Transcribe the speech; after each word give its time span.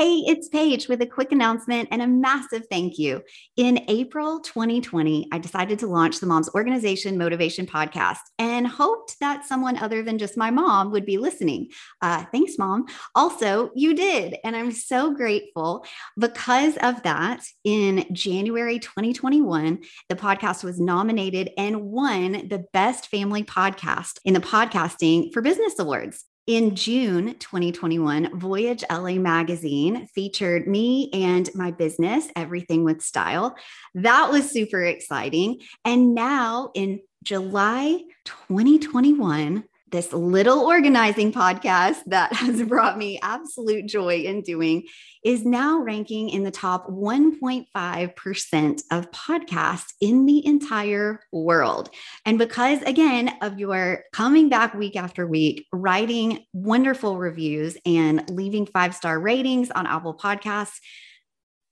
Hey, 0.00 0.24
it's 0.26 0.48
Paige 0.48 0.88
with 0.88 1.02
a 1.02 1.06
quick 1.06 1.30
announcement 1.30 1.90
and 1.92 2.00
a 2.00 2.06
massive 2.06 2.64
thank 2.70 2.98
you. 2.98 3.22
In 3.58 3.84
April 3.86 4.40
2020, 4.40 5.28
I 5.30 5.36
decided 5.36 5.78
to 5.80 5.86
launch 5.88 6.20
the 6.20 6.26
Moms 6.26 6.48
Organization 6.54 7.18
Motivation 7.18 7.66
Podcast 7.66 8.20
and 8.38 8.66
hoped 8.66 9.20
that 9.20 9.44
someone 9.44 9.76
other 9.76 10.02
than 10.02 10.16
just 10.16 10.38
my 10.38 10.50
mom 10.50 10.90
would 10.90 11.04
be 11.04 11.18
listening. 11.18 11.68
Uh, 12.00 12.24
thanks, 12.32 12.56
Mom. 12.56 12.86
Also, 13.14 13.72
you 13.74 13.92
did. 13.92 14.38
And 14.42 14.56
I'm 14.56 14.72
so 14.72 15.12
grateful. 15.12 15.84
Because 16.18 16.78
of 16.78 17.02
that, 17.02 17.44
in 17.64 18.06
January 18.10 18.78
2021, 18.78 19.82
the 20.08 20.16
podcast 20.16 20.64
was 20.64 20.80
nominated 20.80 21.50
and 21.58 21.82
won 21.82 22.48
the 22.48 22.64
Best 22.72 23.08
Family 23.08 23.44
Podcast 23.44 24.18
in 24.24 24.32
the 24.32 24.40
Podcasting 24.40 25.30
for 25.34 25.42
Business 25.42 25.78
Awards. 25.78 26.24
In 26.46 26.74
June 26.74 27.34
2021, 27.38 28.38
Voyage 28.38 28.82
LA 28.90 29.14
magazine 29.14 30.06
featured 30.14 30.66
me 30.66 31.10
and 31.12 31.48
my 31.54 31.70
business, 31.70 32.28
Everything 32.34 32.82
with 32.82 33.02
Style. 33.02 33.54
That 33.94 34.30
was 34.30 34.50
super 34.50 34.82
exciting. 34.82 35.60
And 35.84 36.14
now 36.14 36.70
in 36.74 37.00
July 37.22 38.02
2021, 38.24 39.64
this 39.90 40.12
little 40.12 40.60
organizing 40.60 41.32
podcast 41.32 41.98
that 42.06 42.32
has 42.36 42.62
brought 42.62 42.96
me 42.98 43.18
absolute 43.22 43.86
joy 43.86 44.16
in 44.16 44.42
doing 44.42 44.84
is 45.24 45.44
now 45.44 45.80
ranking 45.80 46.30
in 46.30 46.44
the 46.44 46.50
top 46.50 46.88
1.5% 46.88 48.82
of 48.90 49.10
podcasts 49.10 49.92
in 50.00 50.24
the 50.26 50.46
entire 50.46 51.20
world. 51.32 51.90
And 52.24 52.38
because, 52.38 52.80
again, 52.82 53.34
of 53.42 53.58
your 53.58 54.04
coming 54.12 54.48
back 54.48 54.74
week 54.74 54.96
after 54.96 55.26
week, 55.26 55.66
writing 55.72 56.46
wonderful 56.52 57.18
reviews 57.18 57.76
and 57.84 58.28
leaving 58.30 58.66
five 58.66 58.94
star 58.94 59.20
ratings 59.20 59.70
on 59.70 59.86
Apple 59.86 60.14
Podcasts, 60.14 60.78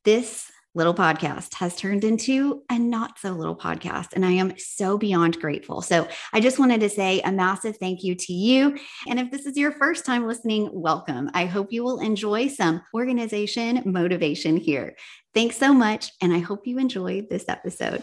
this 0.05 0.51
little 0.75 0.95
podcast 0.95 1.55
has 1.55 1.75
turned 1.75 2.05
into 2.05 2.63
a 2.71 2.79
not 2.79 3.19
so 3.19 3.33
little 3.33 3.57
podcast. 3.57 4.09
And 4.13 4.25
I 4.25 4.33
am 4.33 4.57
so 4.59 4.99
beyond 4.99 5.41
grateful. 5.41 5.83
So 5.83 6.07
I 6.33 6.41
just 6.41 6.59
wanted 6.59 6.81
to 6.81 6.89
say 6.89 7.21
a 7.21 7.33
massive 7.33 7.77
thank 7.79 8.05
you 8.05 8.15
to 8.15 8.33
you. 8.33 8.79
And 9.09 9.19
if 9.19 9.31
this 9.31 9.47
is 9.47 9.57
your 9.57 9.73
first 9.73 10.05
time 10.05 10.27
listening, 10.27 10.69
welcome. 10.73 11.31
I 11.35 11.47
hope 11.47 11.73
you 11.73 11.83
will 11.83 12.01
enjoy 12.01 12.49
some 12.49 12.83
organization 12.95 13.83
motivation 13.87 14.57
here. 14.57 14.95
Thanks 15.35 15.57
so 15.57 15.73
much. 15.73 16.13
And 16.21 16.33
I 16.33 16.39
hope 16.39 16.67
you 16.67 16.79
enjoyed 16.79 17.29
this 17.29 17.47
episode. 17.49 18.03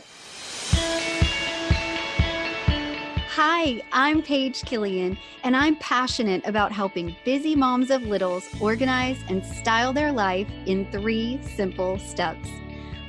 Hi, 3.37 3.81
I'm 3.91 4.21
Paige 4.21 4.61
Killian, 4.61 5.17
and 5.43 5.57
I'm 5.57 5.75
passionate 5.75 6.41
about 6.47 6.71
helping 6.71 7.17
busy 7.25 7.53
moms 7.53 7.91
of 7.91 8.03
littles 8.03 8.47
organize 8.61 9.17
and 9.27 9.45
style 9.45 9.91
their 9.91 10.13
life 10.13 10.47
in 10.67 10.89
three 10.89 11.41
simple 11.43 11.99
steps. 11.99 12.47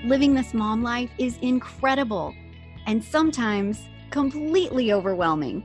Living 0.03 0.35
this 0.35 0.53
mom 0.53 0.83
life 0.83 1.11
is 1.17 1.39
incredible 1.43 2.35
and 2.89 3.05
sometimes 3.05 3.89
completely 4.11 4.93
overwhelming. 4.93 5.63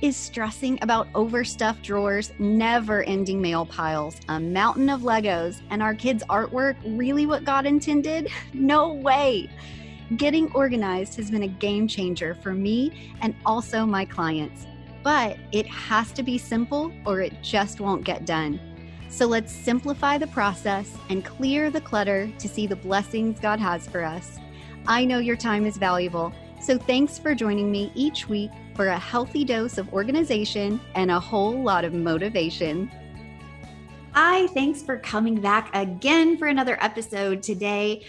Is 0.00 0.16
stressing 0.16 0.78
about 0.82 1.08
overstuffed 1.16 1.82
drawers, 1.82 2.32
never 2.38 3.02
ending 3.02 3.42
mail 3.42 3.66
piles, 3.66 4.20
a 4.28 4.38
mountain 4.38 4.88
of 4.88 5.00
Legos, 5.00 5.62
and 5.70 5.82
our 5.82 5.96
kids' 5.96 6.22
artwork 6.30 6.76
really 6.84 7.26
what 7.26 7.44
God 7.44 7.66
intended? 7.66 8.30
No 8.54 8.92
way. 8.92 9.50
Getting 10.14 10.52
organized 10.52 11.16
has 11.16 11.32
been 11.32 11.42
a 11.42 11.48
game 11.48 11.88
changer 11.88 12.36
for 12.36 12.54
me 12.54 13.12
and 13.22 13.34
also 13.44 13.84
my 13.84 14.04
clients. 14.04 14.66
But 15.02 15.36
it 15.50 15.66
has 15.66 16.12
to 16.12 16.22
be 16.22 16.38
simple 16.38 16.92
or 17.04 17.20
it 17.20 17.42
just 17.42 17.80
won't 17.80 18.04
get 18.04 18.24
done. 18.24 18.60
So 19.08 19.26
let's 19.26 19.52
simplify 19.52 20.18
the 20.18 20.28
process 20.28 20.92
and 21.10 21.24
clear 21.24 21.70
the 21.70 21.80
clutter 21.80 22.30
to 22.38 22.48
see 22.48 22.66
the 22.66 22.76
blessings 22.76 23.40
God 23.40 23.58
has 23.58 23.88
for 23.88 24.04
us. 24.04 24.38
I 24.86 25.04
know 25.04 25.18
your 25.18 25.36
time 25.36 25.66
is 25.66 25.76
valuable, 25.76 26.32
so 26.60 26.78
thanks 26.78 27.18
for 27.18 27.34
joining 27.34 27.70
me 27.72 27.90
each 27.94 28.28
week 28.28 28.50
for 28.74 28.88
a 28.88 28.98
healthy 28.98 29.44
dose 29.44 29.78
of 29.78 29.92
organization 29.92 30.80
and 30.94 31.10
a 31.10 31.18
whole 31.18 31.62
lot 31.62 31.84
of 31.84 31.94
motivation. 31.94 32.90
Hi, 34.12 34.46
thanks 34.48 34.82
for 34.82 34.98
coming 34.98 35.40
back 35.40 35.74
again 35.74 36.36
for 36.38 36.46
another 36.46 36.78
episode 36.80 37.42
today. 37.42 38.04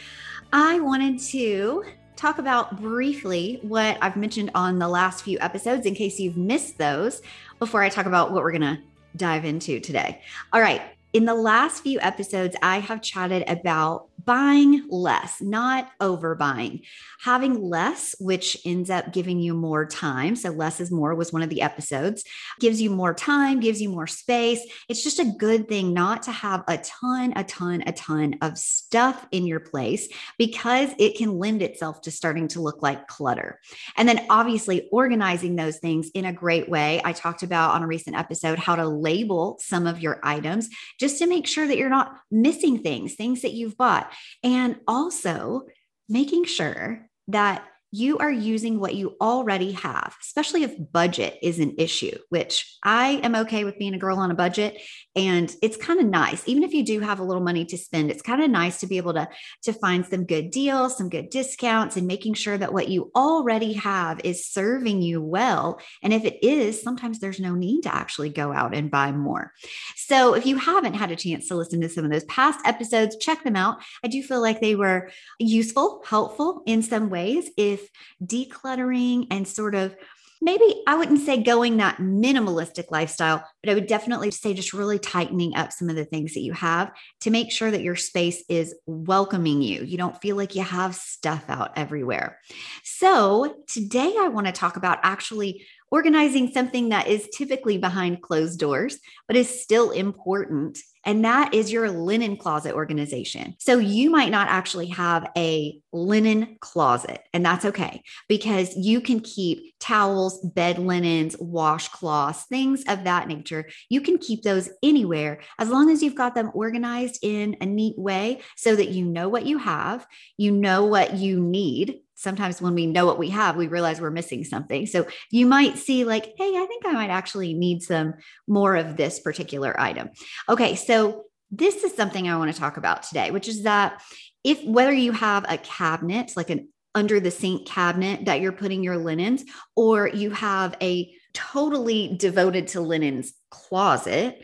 I 0.54 0.80
wanted 0.80 1.20
to 1.20 1.84
talk 2.16 2.40
about 2.40 2.82
briefly 2.82 3.60
what 3.62 3.98
I've 4.02 4.16
mentioned 4.16 4.52
on 4.56 4.80
the 4.80 4.88
last 4.88 5.24
few 5.24 5.38
episodes 5.40 5.86
in 5.86 5.94
case 5.94 6.20
you've 6.20 6.38
missed 6.38 6.78
those 6.78 7.22
before 7.60 7.84
I 7.84 7.90
talk 7.90 8.06
about 8.06 8.32
what 8.32 8.42
we're 8.42 8.52
going 8.52 8.62
to 8.62 8.80
dive 9.16 9.46
into 9.46 9.80
today. 9.80 10.22
All 10.54 10.62
right. 10.62 10.82
In 11.14 11.26
the 11.26 11.34
last 11.34 11.84
few 11.84 12.00
episodes, 12.02 12.56
I 12.62 12.80
have 12.80 13.02
chatted 13.02 13.44
about 13.48 14.10
buying 14.28 14.86
less, 14.90 15.42
not 15.42 15.90
overbuying, 16.02 16.82
having 17.22 17.62
less, 17.62 18.14
which 18.20 18.58
ends 18.66 18.90
up 18.90 19.14
giving 19.14 19.40
you 19.40 19.54
more 19.54 19.86
time. 19.86 20.36
So, 20.36 20.50
less 20.50 20.82
is 20.82 20.92
more 20.92 21.16
was 21.16 21.32
one 21.32 21.42
of 21.42 21.50
the 21.50 21.62
episodes, 21.62 22.26
gives 22.60 22.82
you 22.82 22.90
more 22.90 23.14
time, 23.14 23.62
gives 23.62 23.82
you 23.82 23.88
more 23.88 24.06
space. 24.06 24.60
It's 24.90 25.02
just 25.02 25.20
a 25.20 25.34
good 25.40 25.70
thing 25.70 25.94
not 25.94 26.24
to 26.24 26.32
have 26.34 26.66
a 26.68 26.78
ton, 26.80 27.34
a 27.38 27.46
ton, 27.46 27.84
a 27.88 27.94
ton 27.94 28.36
of 28.42 28.58
stuff 28.58 29.26
in 29.32 29.48
your 29.48 29.62
place 29.62 30.10
because 30.38 30.90
it 31.00 31.18
can 31.18 31.40
lend 31.40 31.62
itself 31.62 32.02
to 32.02 32.12
starting 32.12 32.50
to 32.50 32.62
look 32.62 32.82
like 32.82 33.08
clutter. 33.08 33.62
And 33.96 34.10
then, 34.10 34.26
obviously, 34.30 34.90
organizing 34.92 35.56
those 35.56 35.78
things 35.78 36.10
in 36.14 36.26
a 36.26 36.34
great 36.34 36.68
way. 36.68 37.02
I 37.06 37.14
talked 37.14 37.44
about 37.44 37.76
on 37.76 37.84
a 37.84 37.88
recent 37.88 38.18
episode 38.18 38.60
how 38.60 38.76
to 38.76 38.88
label 38.88 39.58
some 39.62 39.88
of 39.88 40.02
your 40.02 40.20
items 40.22 40.70
just 41.00 41.20
to 41.20 41.28
make 41.28 41.48
sure 41.48 41.68
that 41.68 41.78
you're 41.78 41.90
not 41.90 42.18
missing 42.32 42.80
things, 42.80 43.16
things 43.16 43.42
that 43.42 43.54
you've 43.54 43.78
bought. 43.78 44.12
And 44.44 44.78
also 44.88 45.68
making 46.10 46.46
sure 46.46 47.08
that 47.28 47.66
you 47.92 48.18
are 48.18 48.32
using 48.32 48.80
what 48.80 48.96
you 48.96 49.16
already 49.22 49.72
have, 49.72 50.16
especially 50.22 50.64
if 50.64 50.92
budget 50.92 51.38
is 51.42 51.60
an 51.60 51.76
issue, 51.78 52.18
which 52.30 52.78
I 52.84 53.20
am 53.24 53.36
okay 53.36 53.64
with 53.64 53.80
being 53.80 53.94
a 53.94 54.00
girl 54.00 54.18
on 54.18 54.32
a 54.32 54.36
budget. 54.36 54.82
And 55.16 55.54
it's 55.62 55.78
kind 55.78 56.00
of 56.00 56.06
nice, 56.06 56.48
even 56.48 56.64
if 56.64 56.74
you 56.74 56.84
do 56.84 57.00
have 57.00 57.20
a 57.20 57.24
little 57.24 57.42
money 57.42 57.66
to 57.66 57.78
spend, 57.78 58.12
it's 58.12 58.22
kind 58.22 58.44
of 58.44 58.50
nice 58.50 58.82
to 58.82 58.88
be 58.88 58.98
able 58.98 59.14
to, 59.14 59.30
to 59.64 59.74
find 59.74 60.06
some 60.06 60.26
good 60.26 60.52
deals, 60.52 60.98
some 60.98 61.10
good 61.10 61.30
discounts, 61.30 61.96
and 61.96 62.08
making 62.08 62.34
sure 62.34 62.58
that 62.58 62.74
what 62.74 62.90
you 62.90 63.12
already 63.16 63.74
have 63.74 64.20
is 64.24 64.46
serving 64.46 65.02
you 65.02 65.22
well. 65.22 65.80
And 66.04 66.14
if 66.14 66.26
it 66.26 66.46
is, 66.46 66.82
sometimes 66.82 67.20
there's 67.20 67.40
no 67.40 67.56
need 67.56 67.82
to 67.84 67.96
actually 67.96 68.30
go 68.30 68.52
out 68.52 68.76
and 68.76 68.92
buy 68.92 69.12
more. 69.12 69.54
So 69.96 70.34
if 70.34 70.46
you 70.46 70.58
haven't 70.58 70.96
had 70.96 71.12
a 71.12 71.16
chance 71.16 71.48
to 71.48 71.56
listen 71.56 71.82
to 71.82 71.90
some 71.90 72.06
of 72.06 72.12
those 72.12 72.26
past 72.26 72.60
episodes, 72.66 73.18
check 73.18 73.44
them 73.44 73.56
out. 73.56 73.78
I 74.04 74.08
do 74.08 74.22
feel 74.22 74.42
like 74.42 74.60
they 74.60 74.76
were 74.76 75.10
useful, 75.40 76.04
helpful 76.06 76.64
in 76.66 76.82
some 76.82 77.10
ways. 77.10 77.50
If 77.58 77.77
with 77.78 77.90
decluttering 78.24 79.28
and 79.32 79.48
sort 79.48 79.76
of 79.76 79.96
maybe 80.40 80.84
I 80.86 80.96
wouldn't 80.96 81.22
say 81.22 81.42
going 81.42 81.78
that 81.78 81.98
minimalistic 81.98 82.92
lifestyle, 82.92 83.44
but 83.64 83.72
I 83.72 83.74
would 83.74 83.88
definitely 83.88 84.30
say 84.30 84.54
just 84.54 84.72
really 84.72 85.00
tightening 85.00 85.56
up 85.56 85.72
some 85.72 85.90
of 85.90 85.96
the 85.96 86.06
things 86.06 86.36
that 86.36 86.42
you 86.42 86.54
have 86.54 86.92
to 87.22 87.32
make 87.32 87.52
sure 87.52 87.72
that 87.72 87.82
your 87.82 87.96
space 87.96 88.44
is 88.48 88.76
welcoming 88.86 89.64
you. 89.64 89.84
You 89.84 89.98
don't 89.98 90.22
feel 90.22 90.36
like 90.36 90.56
you 90.56 90.62
have 90.62 90.96
stuff 90.96 91.44
out 91.48 91.72
everywhere. 91.76 92.40
So, 92.84 93.56
today 93.68 94.14
I 94.20 94.28
want 94.28 94.46
to 94.46 94.54
talk 94.54 94.78
about 94.78 95.00
actually 95.02 95.66
organizing 95.92 96.52
something 96.52 96.90
that 96.90 97.08
is 97.08 97.30
typically 97.34 97.78
behind 97.78 98.22
closed 98.22 98.60
doors, 98.60 99.00
but 99.28 99.38
is 99.38 99.62
still 99.62 99.92
important 99.92 100.80
and 101.08 101.24
that 101.24 101.54
is 101.54 101.72
your 101.72 101.90
linen 101.90 102.36
closet 102.36 102.76
organization. 102.76 103.56
So 103.60 103.80
you 103.80 104.10
might 104.10 104.30
not 104.30 104.50
actually 104.50 104.88
have 104.88 105.32
a 105.38 105.80
linen 105.94 106.58
closet, 106.60 107.22
and 107.34 107.46
that's 107.46 107.64
okay 107.64 108.04
because 108.28 108.76
you 108.76 109.00
can 109.00 109.22
keep 109.22 109.74
towels, 109.80 110.42
bed 110.42 110.78
linens, 110.78 111.38
washcloths, 111.38 112.44
things 112.50 112.84
of 112.90 113.06
that 113.06 113.30
nature. 113.30 113.70
You 113.88 114.02
can 114.02 114.18
keep 114.18 114.44
those 114.44 114.70
anywhere 114.84 115.40
as 115.58 115.70
long 115.70 115.90
as 115.90 116.04
you've 116.04 116.14
got 116.14 116.36
them 116.36 116.52
organized 116.54 117.20
in 117.22 117.56
a 117.62 117.66
neat 117.66 117.98
way 117.98 118.42
so 118.58 118.76
that 118.76 118.90
you 118.90 119.06
know 119.06 119.30
what 119.30 119.46
you 119.46 119.60
have, 119.60 120.06
you 120.36 120.52
know 120.52 120.86
what 120.88 121.14
you 121.14 121.40
need 121.40 122.02
sometimes 122.18 122.62
when 122.62 122.74
we 122.74 122.88
know 122.88 123.06
what 123.06 123.20
we 123.20 123.30
have, 123.30 123.56
we 123.56 123.68
realize 123.68 124.02
we're 124.02 124.10
missing 124.10 124.44
something. 124.44 124.88
So 124.88 125.08
you 125.32 125.46
might 125.46 125.78
see, 125.78 126.04
like, 126.04 126.34
hey, 126.38 126.58
I 126.58 126.66
think 126.68 126.86
I 126.86 126.92
might 126.92 127.12
actually 127.12 127.54
need 127.54 127.84
some 127.84 128.16
more 128.48 128.76
of 128.76 128.98
this 128.98 129.20
particular 129.20 129.80
item. 129.80 130.10
Okay, 130.50 130.76
so 130.76 131.26
this 131.52 131.84
is 131.84 131.94
something 131.94 132.28
I 132.28 132.38
want 132.38 132.52
to 132.54 132.60
talk 132.60 132.76
about 132.76 133.04
today, 133.04 133.32
which 133.32 133.48
is 133.48 133.64
that 133.64 134.02
if 134.44 134.64
whether 134.66 134.92
you 134.92 135.12
have 135.12 135.46
a 135.48 135.58
cabinet, 135.58 136.34
like 136.36 136.50
an 136.50 136.70
under 136.96 137.20
the 137.20 137.32
sink 137.32 137.68
cabinet 137.68 138.26
that 138.26 138.42
you're 138.42 138.52
putting 138.52 138.84
your 138.84 138.98
linens, 138.98 139.46
or 139.76 140.08
you 140.08 140.32
have 140.32 140.76
a 140.82 141.14
totally 141.34 142.16
devoted 142.18 142.68
to 142.70 142.82
linens 142.82 143.34
closet, 143.52 144.44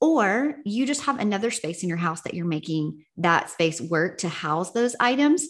or 0.00 0.56
you 0.64 0.86
just 0.86 1.02
have 1.02 1.20
another 1.20 1.50
space 1.50 1.82
in 1.82 1.88
your 1.88 1.98
house 1.98 2.22
that 2.22 2.34
you're 2.34 2.46
making 2.46 3.04
that 3.18 3.50
space 3.50 3.80
work 3.80 4.18
to 4.18 4.28
house 4.28 4.72
those 4.72 4.96
items 4.98 5.46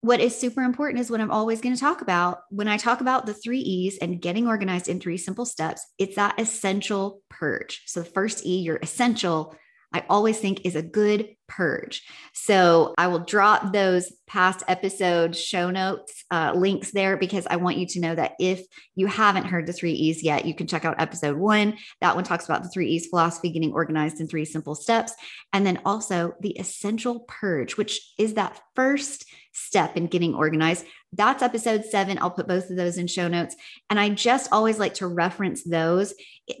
what 0.00 0.20
is 0.20 0.38
super 0.38 0.62
important 0.62 1.00
is 1.00 1.10
what 1.10 1.20
I'm 1.20 1.30
always 1.30 1.60
going 1.60 1.74
to 1.74 1.80
talk 1.80 2.00
about. 2.00 2.40
When 2.50 2.68
I 2.68 2.76
talk 2.76 3.00
about 3.00 3.26
the 3.26 3.34
three 3.34 3.60
E's 3.60 3.98
and 3.98 4.20
getting 4.20 4.46
organized 4.46 4.88
in 4.88 5.00
three 5.00 5.16
simple 5.16 5.46
steps, 5.46 5.84
it's 5.98 6.16
that 6.16 6.38
essential 6.38 7.22
purge. 7.28 7.82
So, 7.86 8.00
the 8.00 8.10
first 8.10 8.46
E, 8.46 8.58
your 8.58 8.76
essential, 8.76 9.56
I 9.92 10.04
always 10.08 10.38
think 10.38 10.64
is 10.64 10.76
a 10.76 10.82
good 10.82 11.30
purge. 11.48 12.02
So 12.32 12.94
I 12.98 13.06
will 13.06 13.20
drop 13.20 13.72
those 13.72 14.12
past 14.26 14.62
episode 14.66 15.36
show 15.36 15.70
notes 15.70 16.24
uh, 16.30 16.52
links 16.54 16.90
there 16.90 17.16
because 17.16 17.46
I 17.48 17.56
want 17.56 17.76
you 17.76 17.86
to 17.86 18.00
know 18.00 18.14
that 18.14 18.32
if 18.40 18.64
you 18.94 19.06
haven't 19.06 19.46
heard 19.46 19.66
the 19.66 19.72
three 19.72 19.92
E's 19.92 20.22
yet, 20.22 20.44
you 20.44 20.54
can 20.54 20.66
check 20.66 20.84
out 20.84 21.00
episode 21.00 21.36
one. 21.36 21.76
That 22.00 22.14
one 22.14 22.24
talks 22.24 22.44
about 22.44 22.62
the 22.62 22.68
three 22.68 22.88
E's 22.90 23.06
philosophy, 23.06 23.50
getting 23.50 23.72
organized 23.72 24.20
in 24.20 24.26
three 24.26 24.44
simple 24.44 24.74
steps. 24.74 25.12
And 25.52 25.64
then 25.64 25.80
also 25.84 26.34
the 26.40 26.58
essential 26.58 27.20
purge, 27.20 27.76
which 27.76 28.00
is 28.18 28.34
that 28.34 28.60
first 28.74 29.24
step 29.52 29.96
in 29.96 30.06
getting 30.06 30.34
organized. 30.34 30.84
That's 31.12 31.42
episode 31.42 31.84
seven. 31.84 32.18
I'll 32.20 32.30
put 32.30 32.48
both 32.48 32.68
of 32.68 32.76
those 32.76 32.98
in 32.98 33.06
show 33.06 33.26
notes. 33.26 33.56
And 33.88 33.98
I 33.98 34.10
just 34.10 34.52
always 34.52 34.78
like 34.78 34.94
to 34.94 35.06
reference 35.06 35.64
those 35.64 36.12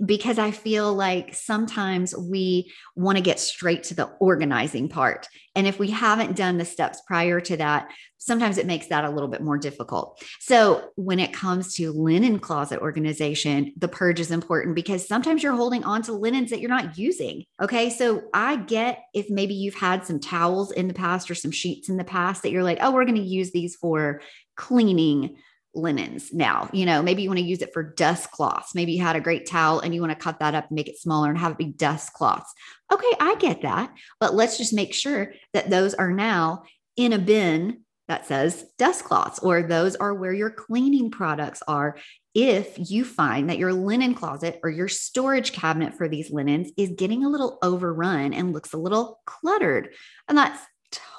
because 0.04 0.38
I 0.38 0.50
feel 0.50 0.94
like 0.94 1.34
sometimes 1.34 2.16
we 2.16 2.72
want 2.94 3.18
to 3.18 3.22
get 3.22 3.38
straight 3.38 3.84
to 3.84 3.94
the 3.94 4.06
organizing 4.18 4.75
part. 4.84 5.26
And 5.54 5.66
if 5.66 5.78
we 5.78 5.90
haven't 5.90 6.36
done 6.36 6.58
the 6.58 6.64
steps 6.64 7.00
prior 7.06 7.40
to 7.40 7.56
that, 7.56 7.90
sometimes 8.18 8.58
it 8.58 8.66
makes 8.66 8.88
that 8.88 9.04
a 9.04 9.10
little 9.10 9.28
bit 9.28 9.40
more 9.40 9.56
difficult. 9.56 10.22
So, 10.40 10.90
when 10.96 11.18
it 11.18 11.32
comes 11.32 11.74
to 11.74 11.92
linen 11.92 12.38
closet 12.38 12.80
organization, 12.80 13.72
the 13.76 13.88
purge 13.88 14.20
is 14.20 14.30
important 14.30 14.74
because 14.74 15.08
sometimes 15.08 15.42
you're 15.42 15.56
holding 15.56 15.84
on 15.84 16.02
to 16.02 16.12
linens 16.12 16.50
that 16.50 16.60
you're 16.60 16.68
not 16.68 16.98
using. 16.98 17.44
Okay. 17.62 17.88
So, 17.90 18.24
I 18.34 18.56
get 18.56 19.04
if 19.14 19.30
maybe 19.30 19.54
you've 19.54 19.74
had 19.74 20.04
some 20.04 20.20
towels 20.20 20.72
in 20.72 20.88
the 20.88 20.94
past 20.94 21.30
or 21.30 21.34
some 21.34 21.52
sheets 21.52 21.88
in 21.88 21.96
the 21.96 22.04
past 22.04 22.42
that 22.42 22.50
you're 22.50 22.64
like, 22.64 22.78
oh, 22.80 22.92
we're 22.92 23.04
going 23.04 23.16
to 23.16 23.22
use 23.22 23.52
these 23.52 23.76
for 23.76 24.20
cleaning 24.56 25.36
linens 25.76 26.32
now. 26.32 26.68
You 26.72 26.86
know, 26.86 27.02
maybe 27.02 27.22
you 27.22 27.28
want 27.28 27.38
to 27.38 27.44
use 27.44 27.62
it 27.62 27.72
for 27.72 27.82
dust 27.82 28.30
cloths. 28.30 28.74
Maybe 28.74 28.92
you 28.92 29.02
had 29.02 29.16
a 29.16 29.20
great 29.20 29.46
towel 29.46 29.80
and 29.80 29.94
you 29.94 30.00
want 30.00 30.12
to 30.12 30.22
cut 30.22 30.40
that 30.40 30.54
up 30.54 30.68
and 30.68 30.76
make 30.76 30.88
it 30.88 30.98
smaller 30.98 31.28
and 31.28 31.38
have 31.38 31.52
it 31.52 31.58
be 31.58 31.66
dust 31.66 32.12
cloths. 32.12 32.52
Okay, 32.92 33.12
I 33.20 33.36
get 33.36 33.62
that. 33.62 33.92
But 34.18 34.34
let's 34.34 34.58
just 34.58 34.72
make 34.72 34.94
sure 34.94 35.32
that 35.52 35.70
those 35.70 35.94
are 35.94 36.12
now 36.12 36.64
in 36.96 37.12
a 37.12 37.18
bin 37.18 37.82
that 38.08 38.26
says 38.26 38.64
dust 38.78 39.04
cloths, 39.04 39.40
or 39.40 39.62
those 39.62 39.96
are 39.96 40.14
where 40.14 40.32
your 40.32 40.50
cleaning 40.50 41.10
products 41.10 41.62
are. 41.66 41.96
If 42.34 42.76
you 42.78 43.04
find 43.04 43.50
that 43.50 43.58
your 43.58 43.72
linen 43.72 44.14
closet 44.14 44.60
or 44.62 44.70
your 44.70 44.88
storage 44.88 45.52
cabinet 45.52 45.94
for 45.94 46.08
these 46.08 46.30
linens 46.30 46.70
is 46.76 46.90
getting 46.96 47.24
a 47.24 47.28
little 47.28 47.58
overrun 47.62 48.32
and 48.32 48.52
looks 48.52 48.74
a 48.74 48.78
little 48.78 49.20
cluttered, 49.26 49.92
and 50.28 50.38
that's 50.38 50.60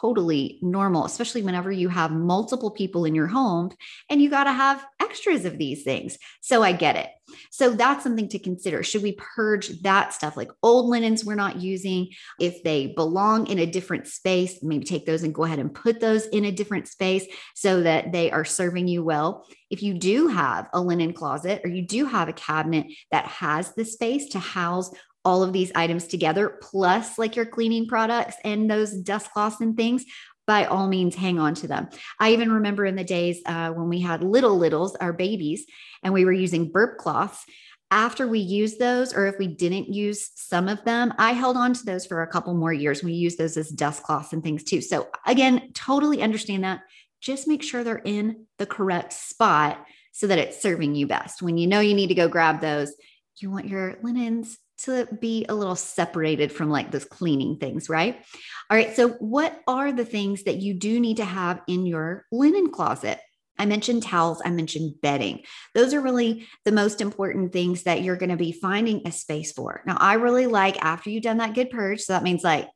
totally 0.01 0.59
normal, 0.61 1.05
especially 1.05 1.41
whenever 1.41 1.71
you 1.71 1.89
have 1.89 2.11
multiple 2.11 2.71
people 2.71 3.05
in 3.05 3.15
your 3.15 3.27
home 3.27 3.71
and 4.09 4.21
you 4.21 4.29
got 4.29 4.45
to 4.45 4.51
have 4.51 4.85
extras 5.01 5.45
of 5.45 5.57
these 5.57 5.83
things. 5.83 6.17
So 6.41 6.63
I 6.63 6.71
get 6.71 6.95
it. 6.95 7.09
So 7.51 7.71
that's 7.71 8.03
something 8.03 8.29
to 8.29 8.39
consider. 8.39 8.83
Should 8.83 9.03
we 9.03 9.17
purge 9.35 9.81
that 9.81 10.13
stuff 10.13 10.37
like 10.37 10.49
old 10.63 10.89
linens 10.89 11.25
we're 11.25 11.35
not 11.35 11.57
using? 11.57 12.09
If 12.39 12.63
they 12.63 12.87
belong 12.87 13.47
in 13.47 13.59
a 13.59 13.65
different 13.65 14.07
space, 14.07 14.59
maybe 14.63 14.85
take 14.85 15.05
those 15.05 15.23
and 15.23 15.33
go 15.35 15.43
ahead 15.43 15.59
and 15.59 15.73
put 15.73 15.99
those 15.99 16.25
in 16.27 16.45
a 16.45 16.51
different 16.51 16.87
space 16.87 17.25
so 17.55 17.81
that 17.81 18.11
they 18.11 18.31
are 18.31 18.45
serving 18.45 18.87
you 18.87 19.03
well. 19.03 19.45
If 19.69 19.83
you 19.83 19.93
do 19.95 20.27
have 20.27 20.69
a 20.73 20.79
linen 20.79 21.13
closet 21.13 21.61
or 21.63 21.69
you 21.69 21.81
do 21.81 22.05
have 22.05 22.29
a 22.29 22.33
cabinet 22.33 22.87
that 23.11 23.25
has 23.25 23.73
the 23.73 23.85
space 23.85 24.29
to 24.29 24.39
house 24.39 24.89
all 25.27 25.43
of 25.43 25.51
these 25.51 25.73
items 25.75 26.07
together, 26.07 26.57
plus 26.61 27.17
like 27.17 27.35
your 27.35 27.45
cleaning 27.45 27.85
products 27.85 28.37
and 28.45 28.71
those 28.71 28.93
dust 28.93 29.29
cloths 29.33 29.59
and 29.59 29.75
things, 29.75 30.05
by 30.45 30.63
all 30.63 30.87
means, 30.87 31.15
hang 31.15 31.37
on 31.37 31.53
to 31.55 31.67
them. 31.67 31.89
I 32.17 32.31
even 32.31 32.49
remember 32.49 32.85
in 32.85 32.95
the 32.95 33.03
days 33.03 33.41
uh, 33.45 33.71
when 33.71 33.89
we 33.89 33.99
had 33.99 34.23
little 34.23 34.57
littles, 34.57 34.95
our 34.95 35.11
babies, 35.11 35.65
and 36.01 36.13
we 36.13 36.23
were 36.23 36.31
using 36.31 36.71
burp 36.71 36.97
cloths. 36.97 37.43
After 37.91 38.25
we 38.25 38.39
used 38.39 38.79
those, 38.79 39.13
or 39.13 39.27
if 39.27 39.37
we 39.37 39.47
didn't 39.47 39.93
use 39.93 40.31
some 40.35 40.69
of 40.69 40.81
them, 40.85 41.13
I 41.17 41.33
held 41.33 41.57
on 41.57 41.73
to 41.73 41.83
those 41.83 42.05
for 42.05 42.21
a 42.21 42.27
couple 42.27 42.53
more 42.53 42.71
years. 42.71 43.03
We 43.03 43.11
used 43.11 43.37
those 43.37 43.57
as 43.57 43.67
dust 43.67 44.03
cloths 44.03 44.31
and 44.31 44.41
things 44.41 44.63
too. 44.63 44.79
So, 44.79 45.09
again, 45.25 45.71
totally 45.73 46.21
understand 46.21 46.63
that. 46.63 46.83
Just 47.19 47.49
make 47.49 47.63
sure 47.63 47.83
they're 47.83 47.97
in 47.97 48.45
the 48.59 48.65
correct 48.65 49.11
spot 49.11 49.85
so 50.13 50.27
that 50.27 50.39
it's 50.39 50.61
serving 50.61 50.95
you 50.95 51.05
best. 51.05 51.41
When 51.41 51.57
you 51.57 51.67
know 51.67 51.81
you 51.81 51.95
need 51.95 52.07
to 52.07 52.15
go 52.15 52.29
grab 52.29 52.61
those, 52.61 52.93
you 53.41 53.51
want 53.51 53.67
your 53.67 53.97
linens 54.01 54.57
to 54.83 55.07
be 55.19 55.45
a 55.49 55.55
little 55.55 55.75
separated 55.75 56.51
from 56.51 56.69
like 56.69 56.91
those 56.91 57.05
cleaning 57.05 57.57
things, 57.57 57.89
right? 57.89 58.23
All 58.69 58.77
right. 58.77 58.95
So, 58.95 59.09
what 59.09 59.61
are 59.67 59.91
the 59.91 60.05
things 60.05 60.43
that 60.43 60.57
you 60.57 60.73
do 60.73 60.99
need 60.99 61.17
to 61.17 61.25
have 61.25 61.61
in 61.67 61.85
your 61.85 62.25
linen 62.31 62.71
closet? 62.71 63.19
I 63.59 63.65
mentioned 63.65 64.03
towels, 64.03 64.41
I 64.45 64.51
mentioned 64.51 65.01
bedding. 65.01 65.43
Those 65.73 65.93
are 65.93 66.01
really 66.01 66.47
the 66.63 66.71
most 66.71 67.01
important 67.01 67.53
things 67.53 67.83
that 67.83 68.03
you're 68.03 68.15
going 68.15 68.29
to 68.29 68.37
be 68.37 68.51
finding 68.51 69.01
a 69.05 69.11
space 69.11 69.51
for. 69.51 69.81
Now, 69.87 69.97
I 69.99 70.13
really 70.13 70.45
like 70.45 70.83
after 70.83 71.09
you've 71.09 71.23
done 71.23 71.37
that 71.37 71.55
good 71.55 71.71
purge. 71.71 72.01
So, 72.01 72.13
that 72.13 72.23
means 72.23 72.43
like 72.43 72.69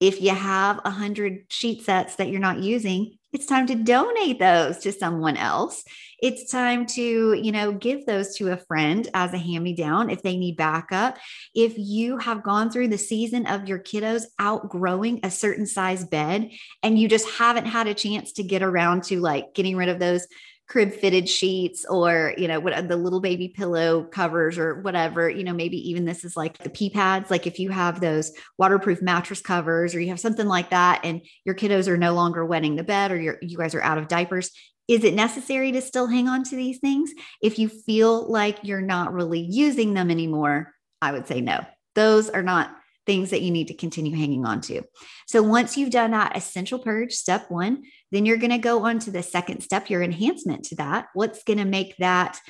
if 0.00 0.20
you 0.20 0.30
have 0.30 0.80
a 0.84 0.90
hundred 0.90 1.44
sheet 1.50 1.82
sets 1.82 2.16
that 2.16 2.28
you're 2.28 2.40
not 2.40 2.60
using, 2.60 3.18
it's 3.32 3.46
time 3.46 3.66
to 3.66 3.74
donate 3.74 4.38
those 4.38 4.78
to 4.78 4.92
someone 4.92 5.36
else. 5.36 5.84
It's 6.20 6.50
time 6.50 6.86
to, 6.86 7.34
you 7.34 7.52
know, 7.52 7.72
give 7.72 8.06
those 8.06 8.34
to 8.36 8.52
a 8.52 8.56
friend 8.56 9.06
as 9.12 9.34
a 9.34 9.38
hand 9.38 9.64
me 9.64 9.74
down 9.74 10.08
if 10.08 10.22
they 10.22 10.36
need 10.36 10.56
backup. 10.56 11.18
If 11.54 11.74
you 11.76 12.16
have 12.18 12.42
gone 12.42 12.70
through 12.70 12.88
the 12.88 12.98
season 12.98 13.46
of 13.46 13.68
your 13.68 13.80
kiddos 13.80 14.24
outgrowing 14.38 15.20
a 15.22 15.30
certain 15.30 15.66
size 15.66 16.04
bed 16.04 16.50
and 16.82 16.98
you 16.98 17.06
just 17.06 17.28
haven't 17.28 17.66
had 17.66 17.86
a 17.86 17.94
chance 17.94 18.32
to 18.34 18.42
get 18.42 18.62
around 18.62 19.04
to 19.04 19.20
like 19.20 19.52
getting 19.54 19.76
rid 19.76 19.90
of 19.90 19.98
those 19.98 20.26
crib 20.68 20.92
fitted 20.92 21.28
sheets 21.28 21.86
or 21.88 22.34
you 22.36 22.46
know 22.46 22.60
what 22.60 22.88
the 22.88 22.96
little 22.96 23.20
baby 23.20 23.48
pillow 23.48 24.04
covers 24.04 24.58
or 24.58 24.80
whatever 24.82 25.28
you 25.28 25.42
know 25.42 25.54
maybe 25.54 25.90
even 25.90 26.04
this 26.04 26.24
is 26.24 26.36
like 26.36 26.58
the 26.58 26.68
pee 26.68 26.90
pads 26.90 27.30
like 27.30 27.46
if 27.46 27.58
you 27.58 27.70
have 27.70 28.00
those 28.00 28.32
waterproof 28.58 29.00
mattress 29.00 29.40
covers 29.40 29.94
or 29.94 30.00
you 30.00 30.08
have 30.08 30.20
something 30.20 30.46
like 30.46 30.70
that 30.70 31.00
and 31.04 31.22
your 31.44 31.54
kiddos 31.54 31.88
are 31.88 31.96
no 31.96 32.12
longer 32.12 32.44
wetting 32.44 32.76
the 32.76 32.84
bed 32.84 33.10
or 33.10 33.18
you 33.18 33.56
guys 33.56 33.74
are 33.74 33.82
out 33.82 33.98
of 33.98 34.08
diapers 34.08 34.50
is 34.88 35.04
it 35.04 35.14
necessary 35.14 35.72
to 35.72 35.80
still 35.80 36.06
hang 36.06 36.28
on 36.28 36.44
to 36.44 36.54
these 36.54 36.78
things 36.78 37.12
if 37.42 37.58
you 37.58 37.68
feel 37.68 38.30
like 38.30 38.58
you're 38.62 38.82
not 38.82 39.14
really 39.14 39.40
using 39.40 39.94
them 39.94 40.10
anymore 40.10 40.74
i 41.00 41.10
would 41.10 41.26
say 41.26 41.40
no 41.40 41.64
those 41.94 42.28
are 42.28 42.42
not 42.42 42.78
things 43.08 43.30
that 43.30 43.40
you 43.40 43.50
need 43.50 43.68
to 43.68 43.74
continue 43.74 44.14
hanging 44.14 44.44
on 44.44 44.60
to. 44.60 44.82
So 45.26 45.42
once 45.42 45.78
you've 45.78 45.90
done 45.90 46.10
that 46.10 46.36
essential 46.36 46.78
purge, 46.78 47.14
step 47.14 47.50
one, 47.50 47.84
then 48.12 48.26
you're 48.26 48.36
going 48.36 48.50
to 48.50 48.58
go 48.58 48.84
on 48.86 48.98
to 49.00 49.10
the 49.10 49.22
second 49.22 49.60
step, 49.62 49.90
your 49.90 50.02
enhancement 50.02 50.64
to 50.66 50.76
that. 50.76 51.08
What's 51.14 51.44
going 51.44 51.58
to 51.58 51.64
make 51.64 51.96
that 51.98 52.40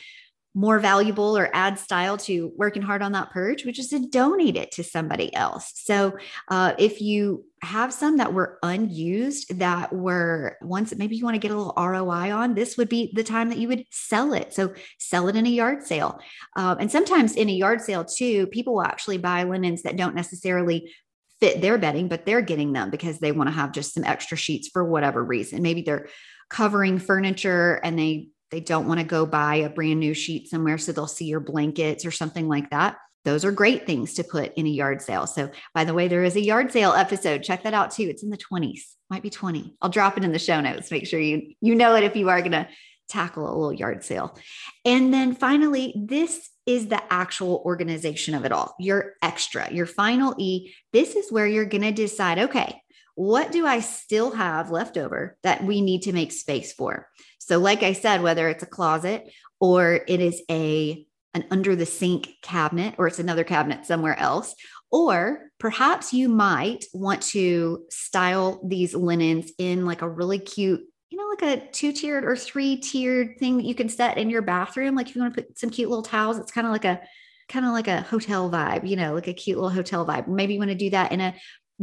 more 0.55 0.81
valuable 0.81 1.39
or 1.39 1.49
add 1.55 1.79
style 1.79 2.17
to 2.17 2.53
working 2.57 2.83
hard 2.83 3.01
on 3.01 3.13
that 3.13 3.31
purge, 3.31 3.65
which 3.65 3.79
is 3.79 3.89
to 3.89 4.09
donate 4.09 4.57
it 4.57 4.73
to 4.73 4.83
somebody 4.83 5.33
else. 5.35 5.73
So 5.77 6.19
uh, 6.49 6.75
if 6.79 7.01
you 7.01 7.45
have 7.63 7.93
some 7.93 8.17
that 8.17 8.33
were 8.33 8.59
unused 8.63 9.59
that 9.59 9.93
were 9.93 10.57
once 10.61 10.93
maybe 10.97 11.17
you 11.17 11.25
want 11.25 11.35
to 11.35 11.41
get 11.41 11.53
a 11.53 11.57
little 11.57 11.75
ROI 11.77 12.33
on, 12.33 12.55
this 12.55 12.77
would 12.77 12.89
be 12.89 13.13
the 13.15 13.23
time 13.23 13.51
that 13.51 13.59
you 13.59 13.69
would 13.69 13.85
sell 13.91 14.33
it. 14.33 14.53
So 14.53 14.75
sell 14.99 15.29
it 15.29 15.37
in 15.37 15.47
a 15.47 15.51
yard 15.51 15.85
sale. 15.85 16.19
Um, 16.57 16.79
and 16.81 16.91
sometimes 16.91 17.37
in 17.37 17.49
a 17.49 17.53
yard 17.53 17.81
sale 17.81 18.05
too, 18.05 18.49
people 18.49 18.75
will 18.75 18.83
actually 18.83 19.19
buy 19.19 19.45
linens 19.45 19.83
that 19.83 19.97
don't 19.97 20.17
necessarily 20.17 20.93
fit 21.41 21.61
their 21.61 21.79
bedding, 21.79 22.09
but 22.09 22.27
they're 22.27 22.41
getting 22.41 22.73
them 22.73 22.91
because 22.91 23.19
they 23.19 23.33
want 23.33 23.49
to 23.49 23.55
have 23.55 23.73
just 23.73 23.95
some 23.95 24.05
extra 24.05 24.37
sheets 24.37 24.69
for 24.69 24.85
whatever 24.85 25.23
reason. 25.23 25.63
Maybe 25.63 25.83
they're 25.83 26.09
covering 26.51 26.99
furniture 26.99 27.81
and 27.83 27.99
they 27.99 28.29
they 28.51 28.61
don't 28.61 28.89
want 28.89 28.99
to 28.99 29.05
go 29.05 29.27
buy 29.27 29.57
a 29.57 29.69
brand 29.69 30.01
new 30.01 30.15
sheet 30.15 30.49
somewhere 30.49 30.79
so 30.79 30.91
they'll 30.91 31.07
see 31.07 31.27
your 31.27 31.41
blankets 31.41 32.07
or 32.07 32.11
something 32.11 32.49
like 32.49 32.71
that 32.71 32.97
those 33.29 33.45
are 33.45 33.53
great 33.53 33.85
things 33.85 34.15
to 34.15 34.25
put 34.25 34.55
in 34.55 34.67
a 34.67 34.71
yard 34.71 35.03
sale. 35.03 35.27
So, 35.27 35.51
by 35.75 35.85
the 35.85 35.93
way, 35.93 36.09
there 36.09 36.25
is 36.25 36.37
a 36.37 36.41
yard 36.41 36.73
sale 36.73 36.93
episode. 36.93 37.43
Check 37.43 37.65
that 37.65 37.75
out 37.75 37.91
too. 37.91 38.05
It's 38.05 38.23
in 38.23 38.31
the 38.31 38.39
20s, 38.39 38.81
might 39.11 39.23
be 39.23 39.29
20. 39.29 39.77
I'll 39.83 39.91
drop 39.91 40.17
it 40.17 40.25
in 40.25 40.33
the 40.33 40.39
show 40.39 40.61
notes. 40.61 40.91
Make 40.91 41.07
sure 41.07 41.21
you 41.21 41.53
you 41.61 41.75
know 41.75 41.95
it 41.97 42.05
if 42.05 42.17
you 42.17 42.31
are 42.31 42.41
going 42.41 42.53
to 42.53 42.69
tackle 43.09 43.45
a 43.45 43.53
little 43.53 43.73
yard 43.73 44.05
sale. 44.05 44.39
And 44.85 45.13
then 45.13 45.35
finally, 45.35 45.95
this 45.95 46.49
is 46.69 46.89
the 46.89 47.03
actual 47.11 47.63
organization 47.65 48.35
of 48.35 48.45
it 48.45 48.53
all. 48.53 48.77
Your 48.79 49.15
extra, 49.23 49.73
your 49.73 49.87
final 49.87 50.35
E. 50.37 50.75
This 50.93 51.17
is 51.17 51.33
where 51.33 51.47
you're 51.47 51.65
going 51.65 51.83
to 51.83 51.93
decide, 51.93 52.39
okay, 52.39 52.83
what 53.15 53.51
do 53.51 53.67
I 53.67 53.81
still 53.81 54.33
have 54.33 54.71
left 54.71 54.99
over 54.99 55.39
that 55.43 55.65
we 55.65 55.81
need 55.81 56.03
to 56.03 56.13
make 56.13 56.31
space 56.31 56.75
for? 56.75 57.09
So, 57.39 57.59
like 57.59 57.83
I 57.83 57.95
said, 57.95 58.23
whether 58.23 58.51
it's 58.51 58.63
a 58.63 58.67
closet 58.67 59.33
or 59.59 60.01
it 60.07 60.21
is 60.21 60.43
a 60.51 61.07
an 61.33 61.47
under 61.51 61.75
the 61.75 61.87
sink 61.87 62.29
cabinet 62.43 62.95
or 62.99 63.07
it's 63.07 63.19
another 63.19 63.45
cabinet 63.45 63.87
somewhere 63.87 64.19
else. 64.19 64.55
Or 64.91 65.51
perhaps 65.59 66.13
you 66.13 66.29
might 66.29 66.85
want 66.93 67.23
to 67.23 67.87
style 67.91 68.61
these 68.67 68.95
linens 68.95 69.53
in 69.59 69.87
like 69.87 70.03
a 70.03 70.09
really 70.09 70.39
cute, 70.39 70.83
you 71.11 71.19
know, 71.19 71.27
like 71.29 71.43
a 71.43 71.67
two 71.71 71.93
tiered 71.93 72.25
or 72.25 72.37
three 72.37 72.77
tiered 72.77 73.39
thing 73.39 73.57
that 73.57 73.65
you 73.65 73.75
can 73.75 73.89
set 73.89 74.19
in 74.19 74.29
your 74.31 74.43
bathroom. 74.43 74.95
Like 74.95 75.09
if 75.09 75.15
you 75.17 75.23
want 75.23 75.35
to 75.35 75.43
put 75.43 75.59
some 75.59 75.71
cute 75.71 75.89
little 75.89 76.03
towels, 76.03 76.39
it's 76.39 76.53
kind 76.53 76.67
of 76.67 76.73
like 76.73 76.85
a 76.85 77.01
kind 77.49 77.65
of 77.65 77.73
like 77.73 77.89
a 77.89 78.03
hotel 78.03 78.51
vibe, 78.51 78.87
you 78.87 78.97
know, 78.97 79.15
like 79.15 79.27
a 79.27 79.33
cute 79.33 79.57
little 79.57 79.71
hotel 79.71 80.05
vibe. 80.07 80.29
Maybe 80.29 80.53
you 80.53 80.59
want 80.59 80.71
to 80.71 80.75
do 80.75 80.91
that 80.91 81.13
in 81.13 81.21
a 81.21 81.35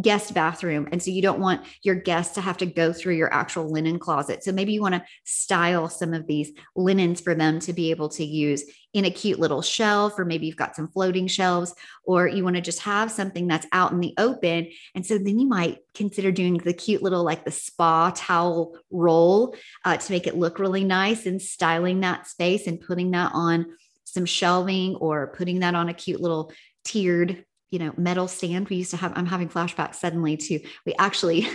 guest 0.02 0.34
bathroom. 0.34 0.88
And 0.92 1.02
so 1.02 1.12
you 1.12 1.22
don't 1.22 1.40
want 1.40 1.66
your 1.82 1.96
guests 1.96 2.36
to 2.36 2.42
have 2.42 2.58
to 2.58 2.66
go 2.66 2.92
through 2.92 3.16
your 3.16 3.34
actual 3.34 3.72
linen 3.72 3.98
closet. 3.98 4.44
So 4.44 4.52
maybe 4.52 4.74
you 4.74 4.82
want 4.82 4.96
to 4.96 5.06
style 5.24 5.88
some 5.88 6.14
of 6.14 6.28
these 6.28 6.52
linens 6.76 7.22
for 7.22 7.34
them 7.34 7.60
to 7.62 7.74
be 7.74 7.92
able 7.92 8.10
to 8.10 8.26
use 8.26 8.64
in 8.94 9.06
a 9.06 9.12
cute 9.12 9.40
little 9.40 9.62
shelf, 9.62 10.18
or 10.18 10.26
maybe 10.26 10.48
you've 10.48 10.56
got 10.56 10.76
some 10.76 10.88
floating 10.88 11.28
shelves, 11.28 11.74
or 12.04 12.28
you 12.28 12.44
want 12.44 12.56
to 12.56 12.62
just 12.62 12.80
have 12.82 13.12
something 13.12 13.48
that's 13.48 13.68
out 13.72 13.92
in 13.92 14.00
the 14.00 14.14
open. 14.18 14.70
And 14.96 15.06
so 15.06 15.18
then 15.18 15.40
you 15.40 15.48
might 15.48 15.80
consider 15.94 16.32
doing 16.32 16.58
the 16.58 16.74
cute 16.74 17.02
little, 17.02 17.24
like 17.24 17.46
the 17.46 17.52
spa 17.52 18.12
towel 18.16 18.78
roll 18.92 19.56
uh, 19.84 19.98
to 19.98 20.12
make 20.12 20.28
it 20.28 20.38
look 20.38 20.60
really 20.60 20.84
nice 20.84 21.26
and 21.26 21.42
styling 21.42 22.02
that 22.02 22.28
space 22.28 22.68
and 22.68 22.80
putting 22.80 23.12
that 23.12 23.32
on 23.34 23.66
some 24.04 24.26
shelving 24.26 24.96
or 24.96 25.28
putting 25.36 25.60
that 25.60 25.76
on 25.76 25.90
a 25.90 25.94
cute 25.94 26.22
little 26.22 26.52
tiered 26.86 27.44
you 27.72 27.80
know, 27.80 27.94
metal 27.98 28.28
stand 28.28 28.70
we 28.70 28.78
used 28.78 28.92
to 28.92 28.98
have. 28.98 29.14
I'm 29.16 29.26
having 29.26 29.50
flashbacks 29.50 29.96
suddenly 29.96 30.38
to 30.38 30.60
we 30.86 30.94
actually 30.98 31.48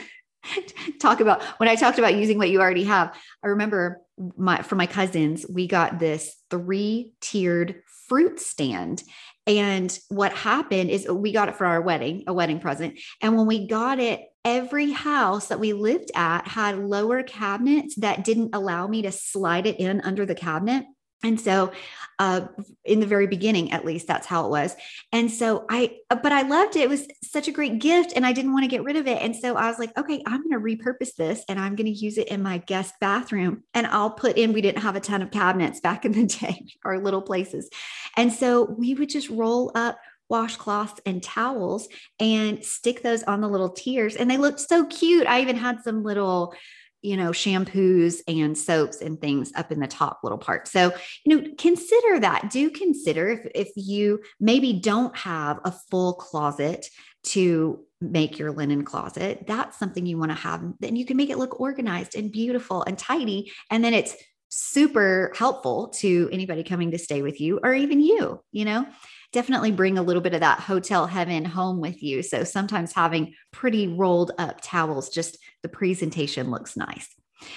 talk 1.00 1.20
about 1.20 1.42
when 1.58 1.68
I 1.68 1.76
talked 1.76 1.98
about 1.98 2.16
using 2.16 2.38
what 2.38 2.50
you 2.50 2.60
already 2.60 2.84
have. 2.84 3.14
I 3.42 3.48
remember 3.48 4.00
my 4.36 4.62
for 4.62 4.76
my 4.76 4.86
cousins, 4.86 5.46
we 5.48 5.66
got 5.66 5.98
this 5.98 6.36
three 6.50 7.14
tiered 7.20 7.82
fruit 8.08 8.40
stand. 8.40 9.02
And 9.46 9.96
what 10.08 10.32
happened 10.32 10.90
is 10.90 11.08
we 11.08 11.32
got 11.32 11.48
it 11.48 11.56
for 11.56 11.66
our 11.66 11.80
wedding, 11.80 12.24
a 12.26 12.32
wedding 12.32 12.60
present. 12.60 12.98
And 13.20 13.36
when 13.36 13.46
we 13.46 13.66
got 13.66 13.98
it, 13.98 14.22
every 14.44 14.90
house 14.90 15.48
that 15.48 15.60
we 15.60 15.72
lived 15.72 16.10
at 16.14 16.46
had 16.46 16.78
lower 16.78 17.22
cabinets 17.22 17.94
that 17.96 18.24
didn't 18.24 18.54
allow 18.54 18.86
me 18.86 19.02
to 19.02 19.12
slide 19.12 19.66
it 19.66 19.80
in 19.80 20.00
under 20.02 20.26
the 20.26 20.34
cabinet. 20.34 20.84
And 21.22 21.40
so, 21.40 21.72
uh, 22.18 22.46
in 22.84 23.00
the 23.00 23.06
very 23.06 23.26
beginning, 23.26 23.72
at 23.72 23.86
least, 23.86 24.06
that's 24.06 24.26
how 24.26 24.44
it 24.44 24.50
was. 24.50 24.76
And 25.10 25.30
so 25.30 25.64
I, 25.70 25.96
but 26.10 26.32
I 26.32 26.42
loved 26.42 26.76
it. 26.76 26.82
It 26.82 26.88
was 26.88 27.08
such 27.22 27.48
a 27.48 27.52
great 27.52 27.78
gift 27.78 28.12
and 28.14 28.26
I 28.26 28.32
didn't 28.32 28.52
want 28.52 28.64
to 28.64 28.68
get 28.68 28.84
rid 28.84 28.96
of 28.96 29.06
it. 29.06 29.22
And 29.22 29.34
so 29.34 29.56
I 29.56 29.68
was 29.68 29.78
like, 29.78 29.96
okay, 29.96 30.22
I'm 30.26 30.42
going 30.46 30.50
to 30.52 30.58
repurpose 30.58 31.14
this 31.16 31.42
and 31.48 31.58
I'm 31.58 31.76
going 31.76 31.86
to 31.86 31.98
use 31.98 32.18
it 32.18 32.28
in 32.28 32.42
my 32.42 32.58
guest 32.58 32.94
bathroom. 33.00 33.62
And 33.72 33.86
I'll 33.86 34.10
put 34.10 34.36
in, 34.36 34.52
we 34.52 34.60
didn't 34.60 34.82
have 34.82 34.96
a 34.96 35.00
ton 35.00 35.22
of 35.22 35.30
cabinets 35.30 35.80
back 35.80 36.04
in 36.04 36.12
the 36.12 36.26
day 36.40 36.66
or 36.84 36.98
little 36.98 37.22
places. 37.22 37.70
And 38.18 38.30
so 38.30 38.64
we 38.64 38.92
would 38.92 39.08
just 39.08 39.30
roll 39.30 39.72
up 39.74 39.98
washcloths 40.30 41.00
and 41.06 41.22
towels 41.22 41.88
and 42.20 42.62
stick 42.64 43.02
those 43.02 43.22
on 43.22 43.40
the 43.40 43.48
little 43.48 43.70
tiers. 43.70 44.16
And 44.16 44.30
they 44.30 44.36
looked 44.36 44.60
so 44.60 44.84
cute. 44.86 45.26
I 45.26 45.40
even 45.40 45.56
had 45.56 45.82
some 45.82 46.04
little, 46.04 46.54
you 47.02 47.16
know, 47.16 47.30
shampoos 47.30 48.20
and 48.28 48.56
soaps 48.56 49.00
and 49.00 49.20
things 49.20 49.52
up 49.54 49.72
in 49.72 49.80
the 49.80 49.86
top 49.86 50.20
little 50.22 50.38
part. 50.38 50.68
So, 50.68 50.92
you 51.24 51.36
know, 51.36 51.48
consider 51.58 52.20
that. 52.20 52.50
Do 52.50 52.70
consider 52.70 53.28
if, 53.28 53.46
if 53.54 53.68
you 53.76 54.20
maybe 54.38 54.74
don't 54.74 55.16
have 55.16 55.60
a 55.64 55.72
full 55.90 56.14
closet 56.14 56.86
to 57.22 57.84
make 58.00 58.38
your 58.38 58.52
linen 58.52 58.84
closet, 58.84 59.44
that's 59.46 59.78
something 59.78 60.06
you 60.06 60.18
want 60.18 60.30
to 60.30 60.36
have. 60.36 60.62
Then 60.80 60.96
you 60.96 61.04
can 61.04 61.16
make 61.16 61.30
it 61.30 61.38
look 61.38 61.60
organized 61.60 62.14
and 62.14 62.32
beautiful 62.32 62.82
and 62.82 62.98
tidy. 62.98 63.52
And 63.70 63.84
then 63.84 63.94
it's 63.94 64.14
super 64.48 65.32
helpful 65.36 65.88
to 65.88 66.28
anybody 66.32 66.64
coming 66.64 66.90
to 66.90 66.98
stay 66.98 67.22
with 67.22 67.40
you 67.40 67.60
or 67.62 67.72
even 67.72 68.00
you, 68.00 68.42
you 68.52 68.64
know 68.64 68.86
definitely 69.32 69.72
bring 69.72 69.98
a 69.98 70.02
little 70.02 70.22
bit 70.22 70.34
of 70.34 70.40
that 70.40 70.60
hotel 70.60 71.06
heaven 71.06 71.44
home 71.44 71.80
with 71.80 72.02
you. 72.02 72.22
So 72.22 72.44
sometimes 72.44 72.92
having 72.92 73.34
pretty 73.52 73.86
rolled 73.88 74.32
up 74.38 74.60
towels, 74.62 75.08
just 75.08 75.38
the 75.62 75.68
presentation 75.68 76.50
looks 76.50 76.76
nice. 76.76 77.08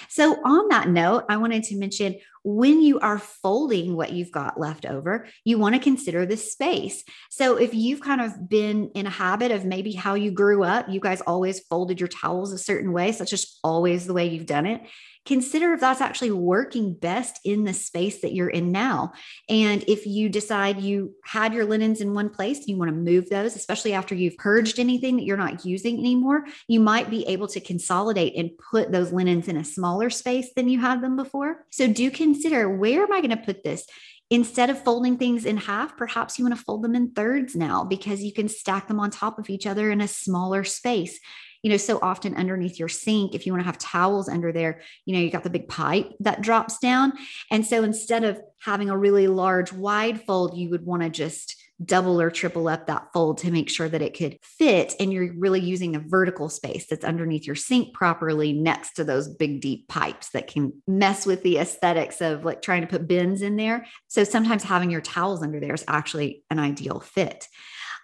So, 0.08 0.36
on 0.44 0.68
that 0.68 0.88
note, 0.88 1.24
I 1.28 1.36
wanted 1.36 1.64
to 1.64 1.76
mention 1.76 2.16
when 2.44 2.82
you 2.82 3.00
are 3.00 3.18
folding 3.18 3.96
what 3.96 4.12
you've 4.12 4.30
got 4.30 4.60
left 4.60 4.84
over, 4.84 5.26
you 5.44 5.58
want 5.58 5.74
to 5.74 5.80
consider 5.80 6.26
the 6.26 6.36
space. 6.36 7.02
So, 7.30 7.56
if 7.56 7.74
you've 7.74 8.00
kind 8.00 8.20
of 8.20 8.48
been 8.48 8.90
in 8.94 9.06
a 9.06 9.10
habit 9.10 9.50
of 9.50 9.64
maybe 9.64 9.92
how 9.92 10.14
you 10.14 10.30
grew 10.30 10.62
up, 10.62 10.88
you 10.88 11.00
guys 11.00 11.22
always 11.22 11.60
folded 11.60 11.98
your 11.98 12.08
towels 12.08 12.52
a 12.52 12.58
certain 12.58 12.92
way. 12.92 13.12
So, 13.12 13.18
that's 13.20 13.30
just 13.30 13.58
always 13.64 14.06
the 14.06 14.14
way 14.14 14.26
you've 14.26 14.46
done 14.46 14.66
it 14.66 14.82
consider 15.26 15.72
if 15.72 15.80
that's 15.80 16.00
actually 16.00 16.30
working 16.30 16.94
best 16.94 17.40
in 17.44 17.64
the 17.64 17.72
space 17.72 18.20
that 18.20 18.34
you're 18.34 18.48
in 18.48 18.72
now. 18.72 19.12
And 19.48 19.82
if 19.88 20.06
you 20.06 20.28
decide 20.28 20.82
you 20.82 21.14
had 21.24 21.54
your 21.54 21.64
linens 21.64 22.00
in 22.00 22.14
one 22.14 22.28
place, 22.28 22.66
you 22.66 22.76
want 22.76 22.90
to 22.90 22.96
move 22.96 23.30
those, 23.30 23.56
especially 23.56 23.94
after 23.94 24.14
you've 24.14 24.36
purged 24.36 24.78
anything 24.78 25.16
that 25.16 25.24
you're 25.24 25.36
not 25.36 25.64
using 25.64 25.98
anymore, 25.98 26.44
you 26.68 26.80
might 26.80 27.08
be 27.08 27.26
able 27.26 27.48
to 27.48 27.60
consolidate 27.60 28.34
and 28.36 28.50
put 28.70 28.92
those 28.92 29.12
linens 29.12 29.48
in 29.48 29.56
a 29.56 29.64
smaller 29.64 30.10
space 30.10 30.50
than 30.54 30.68
you 30.68 30.80
had 30.80 31.00
them 31.00 31.16
before. 31.16 31.64
So 31.70 31.86
do 31.86 32.10
consider 32.34 32.68
where 32.68 33.02
am 33.02 33.12
I 33.12 33.20
going 33.20 33.30
to 33.30 33.36
put 33.36 33.64
this? 33.64 33.86
Instead 34.30 34.70
of 34.70 34.82
folding 34.82 35.16
things 35.18 35.44
in 35.44 35.56
half, 35.56 35.96
perhaps 35.96 36.38
you 36.38 36.44
want 36.44 36.56
to 36.56 36.64
fold 36.64 36.82
them 36.82 36.94
in 36.94 37.10
thirds 37.12 37.54
now 37.54 37.84
because 37.84 38.22
you 38.22 38.32
can 38.32 38.48
stack 38.48 38.88
them 38.88 38.98
on 38.98 39.10
top 39.10 39.38
of 39.38 39.50
each 39.50 39.66
other 39.66 39.90
in 39.90 40.00
a 40.00 40.08
smaller 40.08 40.64
space 40.64 41.20
you 41.64 41.70
know, 41.70 41.78
so 41.78 41.98
often 42.02 42.36
underneath 42.36 42.78
your 42.78 42.90
sink, 42.90 43.34
if 43.34 43.46
you 43.46 43.52
want 43.52 43.62
to 43.62 43.66
have 43.66 43.78
towels 43.78 44.28
under 44.28 44.52
there, 44.52 44.82
you 45.06 45.14
know, 45.14 45.20
you 45.20 45.30
got 45.30 45.44
the 45.44 45.50
big 45.50 45.66
pipe 45.66 46.12
that 46.20 46.42
drops 46.42 46.78
down. 46.78 47.14
And 47.50 47.66
so 47.66 47.82
instead 47.82 48.22
of 48.22 48.38
having 48.60 48.90
a 48.90 48.98
really 48.98 49.28
large 49.28 49.72
wide 49.72 50.20
fold, 50.20 50.58
you 50.58 50.68
would 50.68 50.84
want 50.84 51.02
to 51.02 51.08
just 51.08 51.56
double 51.82 52.20
or 52.20 52.30
triple 52.30 52.68
up 52.68 52.86
that 52.86 53.08
fold 53.12 53.38
to 53.38 53.50
make 53.50 53.68
sure 53.68 53.88
that 53.88 54.02
it 54.02 54.16
could 54.16 54.38
fit 54.42 54.94
and 55.00 55.12
you're 55.12 55.32
really 55.34 55.60
using 55.60 55.92
the 55.92 55.98
vertical 55.98 56.48
space 56.48 56.86
that's 56.86 57.04
underneath 57.04 57.46
your 57.46 57.56
sink 57.56 57.92
properly 57.94 58.52
next 58.52 58.94
to 58.94 59.04
those 59.04 59.28
big 59.28 59.60
deep 59.60 59.88
pipes 59.88 60.30
that 60.30 60.46
can 60.46 60.72
mess 60.86 61.26
with 61.26 61.42
the 61.42 61.58
aesthetics 61.58 62.20
of 62.20 62.44
like 62.44 62.62
trying 62.62 62.82
to 62.82 62.86
put 62.86 63.08
bins 63.08 63.42
in 63.42 63.56
there 63.56 63.86
so 64.06 64.22
sometimes 64.22 64.62
having 64.62 64.90
your 64.90 65.00
towels 65.00 65.42
under 65.42 65.58
there 65.58 65.74
is 65.74 65.84
actually 65.88 66.44
an 66.50 66.58
ideal 66.58 67.00
fit 67.00 67.48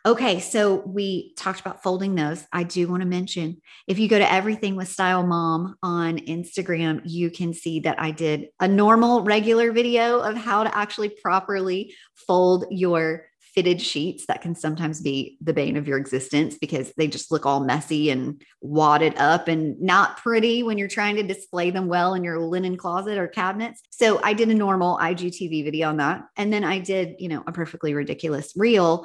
Okay, 0.07 0.41
so 0.41 0.77
we 0.77 1.35
talked 1.37 1.61
about 1.61 1.83
folding 1.83 2.15
those. 2.15 2.47
I 2.55 2.63
do 2.63 2.89
want 2.89 3.03
to 3.03 3.07
mention 3.07 3.61
if 3.87 3.99
you 3.99 4.09
go 4.09 4.19
to 4.19 4.33
Everything 4.33 4.75
with 4.75 4.89
Style 4.89 5.27
Mom 5.27 5.77
on 5.83 6.17
Instagram, 6.17 7.03
you 7.05 7.31
can 7.31 7.53
see 7.53 7.81
that 7.81 8.01
I 8.01 8.11
did 8.11 8.47
a 8.59 8.67
normal, 8.67 9.25
regular 9.25 9.73
video 9.73 10.21
of 10.21 10.39
how 10.39 10.65
to 10.65 10.75
actually 10.75 11.11
properly 11.11 11.95
fold 12.15 12.65
your 12.71 13.27
fitted 13.61 13.83
sheets 13.83 14.25
that 14.25 14.41
can 14.41 14.55
sometimes 14.55 15.03
be 15.03 15.37
the 15.43 15.53
bane 15.53 15.77
of 15.77 15.87
your 15.87 15.99
existence 15.99 16.57
because 16.59 16.95
they 16.97 17.07
just 17.07 17.31
look 17.31 17.45
all 17.45 17.61
messy 17.61 18.09
and 18.09 18.43
wadded 18.63 19.15
up 19.19 19.49
and 19.49 19.79
not 19.79 20.17
pretty 20.17 20.63
when 20.63 20.79
you're 20.79 20.89
trying 20.89 21.15
to 21.15 21.23
display 21.23 21.71
them 21.71 21.87
well 21.87 22.15
in 22.15 22.25
your 22.25 22.41
linen 22.41 22.75
closet 22.75 23.19
or 23.19 23.29
cabinets. 23.29 23.83
So 23.91 24.19
I 24.25 24.33
did 24.33 24.49
a 24.49 24.55
normal 24.55 24.97
IGTV 24.97 25.63
video 25.63 25.91
on 25.91 25.99
that. 25.99 26.23
And 26.39 26.51
then 26.51 26.65
I 26.65 26.79
did, 26.79 27.17
you 27.19 27.29
know, 27.29 27.45
a 27.47 27.53
perfectly 27.53 27.93
ridiculous 27.93 28.55
reel 28.57 29.05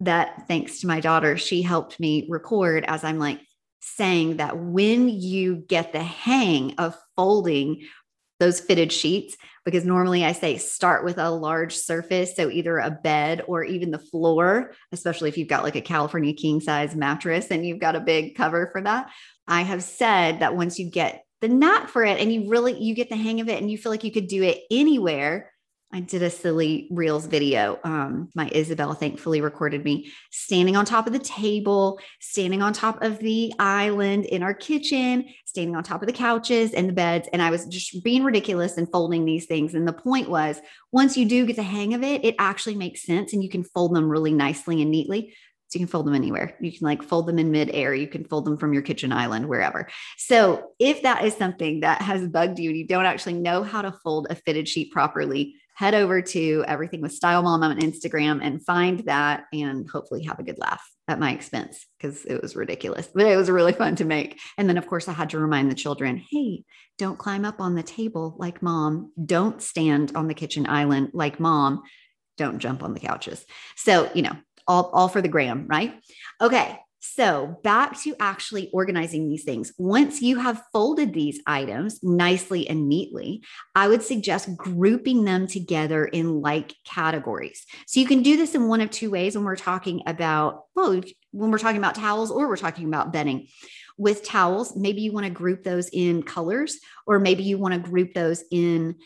that 0.00 0.46
thanks 0.48 0.80
to 0.80 0.86
my 0.86 1.00
daughter, 1.00 1.38
she 1.38 1.62
helped 1.62 1.98
me 1.98 2.26
record 2.28 2.84
as 2.86 3.04
I'm 3.04 3.18
like 3.18 3.40
saying 3.80 4.36
that 4.36 4.58
when 4.58 5.08
you 5.08 5.56
get 5.56 5.94
the 5.94 6.02
hang 6.02 6.74
of 6.76 6.94
folding 7.16 7.86
those 8.40 8.60
fitted 8.60 8.92
sheets 8.92 9.36
because 9.64 9.84
normally 9.84 10.24
I 10.24 10.32
say 10.32 10.58
start 10.58 11.04
with 11.04 11.18
a 11.18 11.30
large 11.30 11.74
surface. 11.74 12.36
So 12.36 12.50
either 12.50 12.78
a 12.78 12.90
bed 12.90 13.42
or 13.46 13.64
even 13.64 13.90
the 13.90 13.98
floor, 13.98 14.72
especially 14.92 15.28
if 15.28 15.38
you've 15.38 15.48
got 15.48 15.64
like 15.64 15.76
a 15.76 15.80
California 15.80 16.34
king 16.34 16.60
size 16.60 16.94
mattress 16.94 17.50
and 17.50 17.64
you've 17.64 17.78
got 17.78 17.96
a 17.96 18.00
big 18.00 18.34
cover 18.34 18.68
for 18.72 18.82
that. 18.82 19.10
I 19.46 19.62
have 19.62 19.82
said 19.82 20.40
that 20.40 20.56
once 20.56 20.78
you 20.78 20.90
get 20.90 21.24
the 21.40 21.48
knack 21.48 21.88
for 21.88 22.04
it 22.04 22.20
and 22.20 22.32
you 22.32 22.48
really 22.48 22.80
you 22.80 22.94
get 22.94 23.08
the 23.08 23.16
hang 23.16 23.40
of 23.40 23.48
it 23.48 23.60
and 23.60 23.70
you 23.70 23.78
feel 23.78 23.92
like 23.92 24.04
you 24.04 24.12
could 24.12 24.28
do 24.28 24.42
it 24.42 24.62
anywhere 24.70 25.50
I 25.94 26.00
did 26.00 26.24
a 26.24 26.30
silly 26.30 26.88
reels 26.90 27.26
video. 27.26 27.78
Um, 27.84 28.28
my 28.34 28.50
Isabel 28.50 28.94
thankfully 28.94 29.40
recorded 29.40 29.84
me 29.84 30.10
standing 30.32 30.74
on 30.74 30.84
top 30.84 31.06
of 31.06 31.12
the 31.12 31.20
table, 31.20 32.00
standing 32.18 32.62
on 32.62 32.72
top 32.72 33.00
of 33.00 33.20
the 33.20 33.52
island 33.60 34.24
in 34.24 34.42
our 34.42 34.54
kitchen, 34.54 35.24
standing 35.44 35.76
on 35.76 35.84
top 35.84 36.02
of 36.02 36.08
the 36.08 36.12
couches 36.12 36.72
and 36.74 36.88
the 36.88 36.92
beds. 36.92 37.28
And 37.32 37.40
I 37.40 37.50
was 37.50 37.66
just 37.66 38.02
being 38.02 38.24
ridiculous 38.24 38.76
and 38.76 38.90
folding 38.90 39.24
these 39.24 39.46
things. 39.46 39.74
And 39.74 39.86
the 39.86 39.92
point 39.92 40.28
was, 40.28 40.60
once 40.90 41.16
you 41.16 41.26
do 41.26 41.46
get 41.46 41.54
the 41.54 41.62
hang 41.62 41.94
of 41.94 42.02
it, 42.02 42.24
it 42.24 42.34
actually 42.40 42.74
makes 42.74 43.06
sense 43.06 43.32
and 43.32 43.40
you 43.40 43.48
can 43.48 43.62
fold 43.62 43.94
them 43.94 44.08
really 44.08 44.32
nicely 44.32 44.82
and 44.82 44.90
neatly. 44.90 45.32
So 45.68 45.78
you 45.78 45.86
can 45.86 45.92
fold 45.92 46.08
them 46.08 46.14
anywhere. 46.16 46.56
You 46.60 46.72
can 46.72 46.84
like 46.84 47.04
fold 47.04 47.28
them 47.28 47.38
in 47.38 47.52
midair. 47.52 47.94
You 47.94 48.08
can 48.08 48.24
fold 48.24 48.46
them 48.46 48.56
from 48.56 48.72
your 48.72 48.82
kitchen 48.82 49.12
island, 49.12 49.48
wherever. 49.48 49.88
So 50.18 50.72
if 50.80 51.02
that 51.02 51.24
is 51.24 51.36
something 51.36 51.80
that 51.80 52.02
has 52.02 52.26
bugged 52.26 52.58
you 52.58 52.70
and 52.70 52.78
you 52.78 52.86
don't 52.86 53.06
actually 53.06 53.34
know 53.34 53.62
how 53.62 53.82
to 53.82 53.92
fold 54.02 54.26
a 54.28 54.34
fitted 54.34 54.68
sheet 54.68 54.90
properly, 54.90 55.54
head 55.74 55.94
over 55.94 56.22
to 56.22 56.64
everything 56.66 57.00
with 57.00 57.12
style 57.12 57.42
mom 57.42 57.62
on 57.62 57.80
Instagram 57.80 58.40
and 58.42 58.64
find 58.64 59.00
that 59.00 59.44
and 59.52 59.88
hopefully 59.88 60.24
have 60.24 60.38
a 60.38 60.44
good 60.44 60.58
laugh 60.58 60.82
at 61.08 61.18
my 61.18 61.32
expense 61.32 61.86
because 61.98 62.24
it 62.24 62.40
was 62.40 62.56
ridiculous, 62.56 63.08
but 63.12 63.26
it 63.26 63.36
was 63.36 63.50
really 63.50 63.72
fun 63.72 63.96
to 63.96 64.04
make. 64.04 64.40
And 64.56 64.68
then, 64.68 64.78
of 64.78 64.86
course, 64.86 65.08
I 65.08 65.12
had 65.12 65.30
to 65.30 65.38
remind 65.38 65.70
the 65.70 65.74
children 65.74 66.22
hey, 66.30 66.64
don't 66.96 67.18
climb 67.18 67.44
up 67.44 67.60
on 67.60 67.74
the 67.74 67.82
table 67.82 68.36
like 68.38 68.62
mom. 68.62 69.12
Don't 69.22 69.60
stand 69.60 70.12
on 70.14 70.28
the 70.28 70.34
kitchen 70.34 70.66
island 70.66 71.10
like 71.12 71.40
mom. 71.40 71.82
Don't 72.38 72.58
jump 72.58 72.82
on 72.82 72.94
the 72.94 73.00
couches. 73.00 73.44
So, 73.76 74.10
you 74.14 74.22
know, 74.22 74.36
all, 74.66 74.90
all 74.92 75.08
for 75.08 75.20
the 75.20 75.28
gram, 75.28 75.66
right? 75.68 75.94
Okay. 76.40 76.78
So, 77.06 77.60
back 77.62 78.00
to 78.00 78.16
actually 78.18 78.70
organizing 78.72 79.28
these 79.28 79.44
things. 79.44 79.74
Once 79.76 80.22
you 80.22 80.38
have 80.38 80.62
folded 80.72 81.12
these 81.12 81.38
items 81.46 82.02
nicely 82.02 82.66
and 82.66 82.88
neatly, 82.88 83.42
I 83.74 83.88
would 83.88 84.02
suggest 84.02 84.56
grouping 84.56 85.24
them 85.24 85.46
together 85.46 86.06
in 86.06 86.40
like 86.40 86.74
categories. 86.86 87.66
So, 87.86 88.00
you 88.00 88.06
can 88.06 88.22
do 88.22 88.38
this 88.38 88.54
in 88.54 88.68
one 88.68 88.80
of 88.80 88.90
two 88.90 89.10
ways 89.10 89.36
when 89.36 89.44
we're 89.44 89.54
talking 89.54 90.02
about, 90.06 90.62
well, 90.74 91.02
when 91.32 91.50
we're 91.50 91.58
talking 91.58 91.76
about 91.76 91.94
towels 91.94 92.30
or 92.30 92.48
we're 92.48 92.56
talking 92.56 92.88
about 92.88 93.12
bedding. 93.12 93.48
With 93.98 94.24
towels, 94.24 94.74
maybe 94.74 95.02
you 95.02 95.12
want 95.12 95.26
to 95.26 95.30
group 95.30 95.62
those 95.62 95.90
in 95.92 96.22
colors, 96.22 96.78
or 97.06 97.18
maybe 97.18 97.42
you 97.42 97.58
want 97.58 97.74
to 97.74 97.90
group 97.90 98.14
those 98.14 98.42
in 98.50 98.96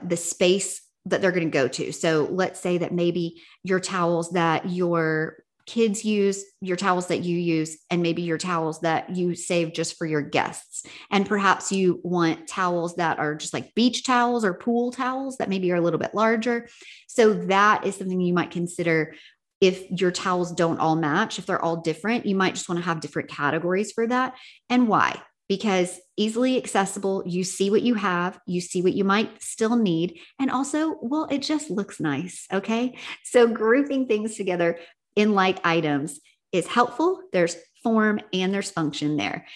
the 0.00 0.16
space 0.16 0.80
that 1.06 1.20
they're 1.20 1.32
going 1.32 1.50
to 1.50 1.50
go 1.50 1.66
to. 1.66 1.90
So, 1.90 2.28
let's 2.30 2.60
say 2.60 2.78
that 2.78 2.94
maybe 2.94 3.42
your 3.64 3.80
towels 3.80 4.30
that 4.30 4.70
your 4.70 5.38
kids 5.68 6.02
use, 6.02 6.44
your 6.62 6.76
towels 6.76 7.08
that 7.08 7.22
you 7.22 7.36
use, 7.38 7.76
and 7.90 8.02
maybe 8.02 8.22
your 8.22 8.38
towels 8.38 8.80
that 8.80 9.14
you 9.14 9.34
save 9.34 9.74
just 9.74 9.98
for 9.98 10.06
your 10.06 10.22
guests. 10.22 10.84
And 11.10 11.28
perhaps 11.28 11.70
you 11.70 12.00
want 12.02 12.48
towels 12.48 12.96
that 12.96 13.18
are 13.18 13.34
just 13.34 13.52
like 13.52 13.74
beach 13.74 14.02
towels 14.02 14.46
or 14.46 14.54
pool 14.54 14.90
towels 14.90 15.36
that 15.36 15.50
maybe 15.50 15.70
are 15.70 15.76
a 15.76 15.80
little 15.82 15.98
bit 15.98 16.14
larger. 16.14 16.68
So 17.06 17.34
that 17.34 17.86
is 17.86 17.96
something 17.96 18.18
you 18.18 18.32
might 18.32 18.50
consider 18.50 19.14
if 19.60 19.90
your 19.90 20.10
towels 20.10 20.52
don't 20.52 20.78
all 20.80 20.96
match, 20.96 21.38
if 21.38 21.44
they're 21.44 21.62
all 21.62 21.82
different, 21.82 22.24
you 22.24 22.34
might 22.34 22.54
just 22.54 22.68
want 22.68 22.78
to 22.80 22.86
have 22.86 23.00
different 23.00 23.28
categories 23.28 23.92
for 23.92 24.06
that. 24.06 24.34
And 24.70 24.88
why? 24.88 25.20
Because 25.48 26.00
easily 26.16 26.56
accessible, 26.56 27.24
you 27.26 27.44
see 27.44 27.68
what 27.70 27.82
you 27.82 27.94
have, 27.94 28.38
you 28.46 28.60
see 28.60 28.82
what 28.82 28.94
you 28.94 29.04
might 29.04 29.42
still 29.42 29.76
need, 29.76 30.18
and 30.38 30.50
also, 30.50 30.96
well, 31.02 31.26
it 31.30 31.42
just 31.42 31.70
looks 31.70 32.00
nice. 32.00 32.46
Okay. 32.52 32.98
So 33.24 33.46
grouping 33.46 34.06
things 34.06 34.36
together 34.36 34.78
in 35.16 35.34
like 35.34 35.64
items 35.64 36.20
is 36.52 36.66
helpful. 36.66 37.22
There's 37.32 37.56
form 37.82 38.20
and 38.32 38.52
there's 38.52 38.70
function 38.70 39.16
there. 39.16 39.46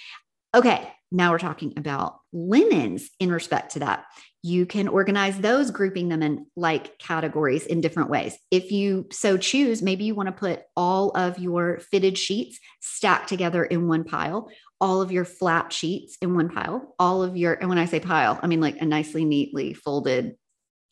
Okay, 0.55 0.93
now 1.11 1.31
we're 1.31 1.39
talking 1.39 1.75
about 1.77 2.19
linens 2.33 3.11
in 3.21 3.31
respect 3.31 3.73
to 3.73 3.81
that. 3.81 4.05
You 4.43 4.67
can 4.67 4.89
organize 4.89 5.39
those, 5.39 5.71
grouping 5.71 6.09
them 6.09 6.23
in 6.23 6.47
like 6.57 6.99
categories 6.99 7.67
in 7.67 7.81
different 7.81 8.11
ways. 8.11 8.37
If 8.51 8.73
you 8.73 9.07
so 9.13 9.37
choose, 9.37 9.83
maybe 9.83 10.05
you 10.05 10.15
want 10.15 10.29
to 10.29 10.33
put 10.33 10.63
all 10.77 11.11
of 11.11 11.39
your 11.39 11.81
fitted 11.91 12.19
sheets 12.19 12.59
stacked 12.81 13.29
together 13.29 13.65
in 13.65 13.89
one 13.89 14.05
pile, 14.05 14.51
all 14.81 15.01
of 15.01 15.13
your 15.13 15.25
flat 15.25 15.73
sheets 15.73 16.17
in 16.21 16.35
one 16.35 16.49
pile, 16.49 16.95
all 16.99 17.23
of 17.23 17.37
your, 17.37 17.55
and 17.55 17.69
when 17.69 17.79
I 17.79 17.85
say 17.87 18.01
pile, 18.01 18.39
I 18.43 18.47
mean 18.47 18.61
like 18.61 18.81
a 18.81 18.85
nicely, 18.85 19.25
neatly 19.25 19.75
folded 19.75 20.35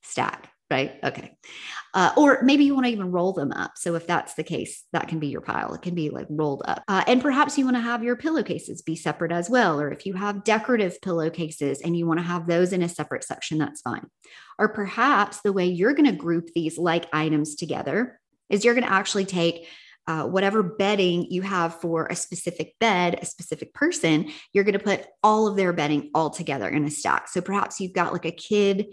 stack 0.02 0.50
right? 0.70 0.94
Okay. 1.02 1.36
Uh, 1.92 2.12
or 2.16 2.40
maybe 2.42 2.64
you 2.64 2.74
want 2.74 2.86
to 2.86 2.92
even 2.92 3.10
roll 3.10 3.32
them 3.32 3.50
up. 3.50 3.72
So 3.76 3.96
if 3.96 4.06
that's 4.06 4.34
the 4.34 4.44
case, 4.44 4.84
that 4.92 5.08
can 5.08 5.18
be 5.18 5.26
your 5.26 5.40
pile. 5.40 5.74
It 5.74 5.82
can 5.82 5.94
be 5.94 6.10
like 6.10 6.26
rolled 6.30 6.62
up. 6.64 6.84
Uh, 6.86 7.02
and 7.08 7.20
perhaps 7.20 7.58
you 7.58 7.64
want 7.64 7.76
to 7.76 7.82
have 7.82 8.04
your 8.04 8.14
pillowcases 8.14 8.82
be 8.82 8.94
separate 8.94 9.32
as 9.32 9.50
well. 9.50 9.80
Or 9.80 9.90
if 9.90 10.06
you 10.06 10.14
have 10.14 10.44
decorative 10.44 11.00
pillowcases 11.00 11.80
and 11.80 11.96
you 11.96 12.06
want 12.06 12.20
to 12.20 12.24
have 12.24 12.46
those 12.46 12.72
in 12.72 12.82
a 12.82 12.88
separate 12.88 13.24
section, 13.24 13.58
that's 13.58 13.80
fine. 13.80 14.06
Or 14.58 14.68
perhaps 14.68 15.40
the 15.40 15.52
way 15.52 15.66
you're 15.66 15.94
going 15.94 16.10
to 16.10 16.16
group 16.16 16.50
these 16.54 16.78
like 16.78 17.06
items 17.12 17.56
together 17.56 18.20
is 18.48 18.64
you're 18.64 18.74
going 18.74 18.86
to 18.86 18.92
actually 18.92 19.24
take 19.24 19.66
uh, 20.06 20.24
whatever 20.24 20.62
bedding 20.62 21.30
you 21.30 21.42
have 21.42 21.80
for 21.80 22.06
a 22.06 22.16
specific 22.16 22.74
bed, 22.80 23.18
a 23.20 23.26
specific 23.26 23.72
person, 23.74 24.30
you're 24.52 24.64
going 24.64 24.78
to 24.78 24.84
put 24.84 25.06
all 25.22 25.46
of 25.46 25.56
their 25.56 25.72
bedding 25.72 26.10
all 26.14 26.30
together 26.30 26.68
in 26.68 26.84
a 26.84 26.90
stack. 26.90 27.28
So 27.28 27.40
perhaps 27.40 27.80
you've 27.80 27.92
got 27.92 28.12
like 28.12 28.24
a 28.24 28.32
kid 28.32 28.86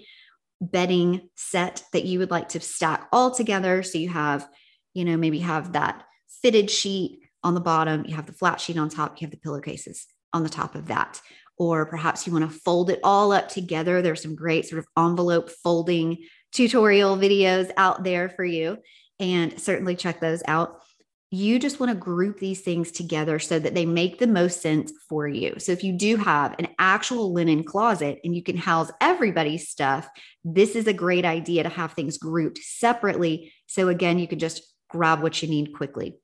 bedding 0.62 1.30
set 1.36 1.84
that 1.94 2.06
you 2.06 2.20
would 2.20 2.32
like 2.32 2.50
to 2.50 2.60
stack 2.60 3.08
all 3.12 3.32
together. 3.32 3.84
So 3.84 3.98
you 3.98 4.10
have, 4.10 4.48
you 4.94 5.06
know, 5.06 5.18
maybe 5.18 5.40
have 5.40 5.74
that 5.74 6.04
fitted 6.42 6.70
sheet 6.70 7.20
on 7.44 7.54
the 7.54 7.60
bottom, 7.60 8.06
you 8.06 8.16
have 8.16 8.26
the 8.26 8.34
flat 8.34 8.60
sheet 8.60 8.78
on 8.78 8.90
top, 8.90 9.22
you 9.22 9.26
have 9.26 9.32
the 9.32 9.38
pillowcases 9.38 10.08
on 10.34 10.44
the 10.44 10.50
top 10.50 10.76
of 10.76 10.88
that. 10.88 11.22
Or 11.58 11.86
perhaps 11.86 12.28
you 12.28 12.34
want 12.34 12.50
to 12.50 12.60
fold 12.60 12.90
it 12.90 13.00
all 13.04 13.32
up 13.32 13.50
together. 13.50 14.02
There's 14.02 14.22
some 14.22 14.36
great 14.36 14.68
sort 14.68 14.80
of 14.80 14.88
envelope 14.98 15.50
folding 15.50 16.26
tutorial 16.52 17.18
videos 17.18 17.72
out 17.78 18.04
there 18.04 18.30
for 18.30 18.46
you. 18.46 18.78
And 19.20 19.60
certainly 19.60 19.96
check 19.96 20.20
those 20.20 20.44
out 20.48 20.82
you 21.30 21.60
just 21.60 21.80
want 21.80 21.92
to 21.92 21.98
group 21.98 22.40
these 22.40 22.62
things 22.62 22.92
together 22.92 23.38
so 23.38 23.60
that 23.60 23.74
they 23.74 23.86
make 23.86 24.18
the 24.18 24.28
most 24.28 24.62
sense 24.62 24.94
for 25.10 25.28
you. 25.28 25.56
So 25.58 25.74
if 25.74 25.84
you 25.84 25.92
do 25.92 26.16
have 26.16 26.56
an 26.58 26.70
actual 26.80 27.34
linen 27.34 27.64
closet 27.64 28.20
and 28.24 28.34
you 28.34 28.42
can 28.42 28.56
house 28.56 28.90
everybody's 29.02 29.68
stuff, 29.68 30.08
this 30.46 30.76
is 30.76 30.88
a 30.88 30.94
great 30.94 31.26
idea 31.26 31.64
to 31.64 31.70
have 31.70 31.94
things 31.94 32.18
grouped 32.18 32.60
separately. 32.60 33.52
So 33.66 33.90
again, 33.90 34.20
you 34.20 34.28
can 34.28 34.40
just 34.40 34.62
grab 34.90 35.22
what 35.22 35.42
you 35.42 35.50
need 35.50 35.74
quickly. 35.74 36.18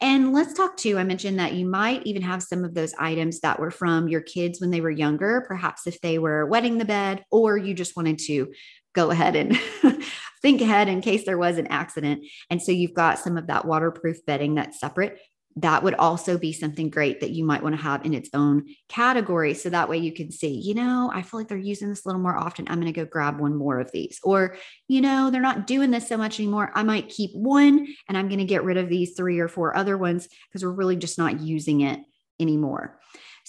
And 0.00 0.32
let's 0.32 0.52
talk 0.52 0.76
too. 0.76 0.98
I 0.98 1.04
mentioned 1.04 1.38
that 1.38 1.54
you 1.54 1.66
might 1.66 2.04
even 2.04 2.20
have 2.22 2.42
some 2.42 2.64
of 2.64 2.74
those 2.74 2.94
items 2.98 3.40
that 3.40 3.58
were 3.58 3.70
from 3.70 4.08
your 4.08 4.20
kids 4.20 4.60
when 4.60 4.70
they 4.70 4.80
were 4.80 4.90
younger, 4.90 5.44
perhaps 5.46 5.86
if 5.86 6.00
they 6.00 6.18
were 6.18 6.44
wetting 6.46 6.78
the 6.78 6.84
bed, 6.84 7.24
or 7.30 7.56
you 7.56 7.72
just 7.72 7.96
wanted 7.96 8.18
to 8.26 8.52
go 8.94 9.10
ahead 9.10 9.36
and 9.36 9.58
think 10.42 10.60
ahead 10.60 10.88
in 10.88 11.00
case 11.00 11.24
there 11.24 11.38
was 11.38 11.56
an 11.58 11.68
accident. 11.68 12.26
And 12.50 12.60
so 12.60 12.72
you've 12.72 12.94
got 12.94 13.18
some 13.18 13.38
of 13.38 13.46
that 13.46 13.64
waterproof 13.64 14.24
bedding 14.26 14.56
that's 14.56 14.80
separate. 14.80 15.18
That 15.56 15.82
would 15.82 15.94
also 15.94 16.38
be 16.38 16.52
something 16.54 16.88
great 16.88 17.20
that 17.20 17.30
you 17.30 17.44
might 17.44 17.62
want 17.62 17.76
to 17.76 17.82
have 17.82 18.06
in 18.06 18.14
its 18.14 18.30
own 18.32 18.64
category. 18.88 19.52
So 19.52 19.68
that 19.68 19.88
way 19.88 19.98
you 19.98 20.12
can 20.12 20.32
see, 20.32 20.58
you 20.58 20.74
know, 20.74 21.10
I 21.12 21.20
feel 21.20 21.40
like 21.40 21.48
they're 21.48 21.58
using 21.58 21.90
this 21.90 22.04
a 22.04 22.08
little 22.08 22.22
more 22.22 22.36
often. 22.36 22.66
I'm 22.68 22.80
going 22.80 22.92
to 22.92 22.98
go 22.98 23.04
grab 23.04 23.38
one 23.38 23.54
more 23.54 23.78
of 23.78 23.92
these. 23.92 24.18
Or, 24.22 24.56
you 24.88 25.02
know, 25.02 25.30
they're 25.30 25.42
not 25.42 25.66
doing 25.66 25.90
this 25.90 26.08
so 26.08 26.16
much 26.16 26.40
anymore. 26.40 26.72
I 26.74 26.82
might 26.82 27.10
keep 27.10 27.32
one 27.34 27.86
and 28.08 28.16
I'm 28.16 28.28
going 28.28 28.38
to 28.38 28.46
get 28.46 28.64
rid 28.64 28.78
of 28.78 28.88
these 28.88 29.12
three 29.14 29.40
or 29.40 29.48
four 29.48 29.76
other 29.76 29.98
ones 29.98 30.26
because 30.48 30.64
we're 30.64 30.70
really 30.70 30.96
just 30.96 31.18
not 31.18 31.40
using 31.40 31.82
it 31.82 32.00
anymore. 32.40 32.98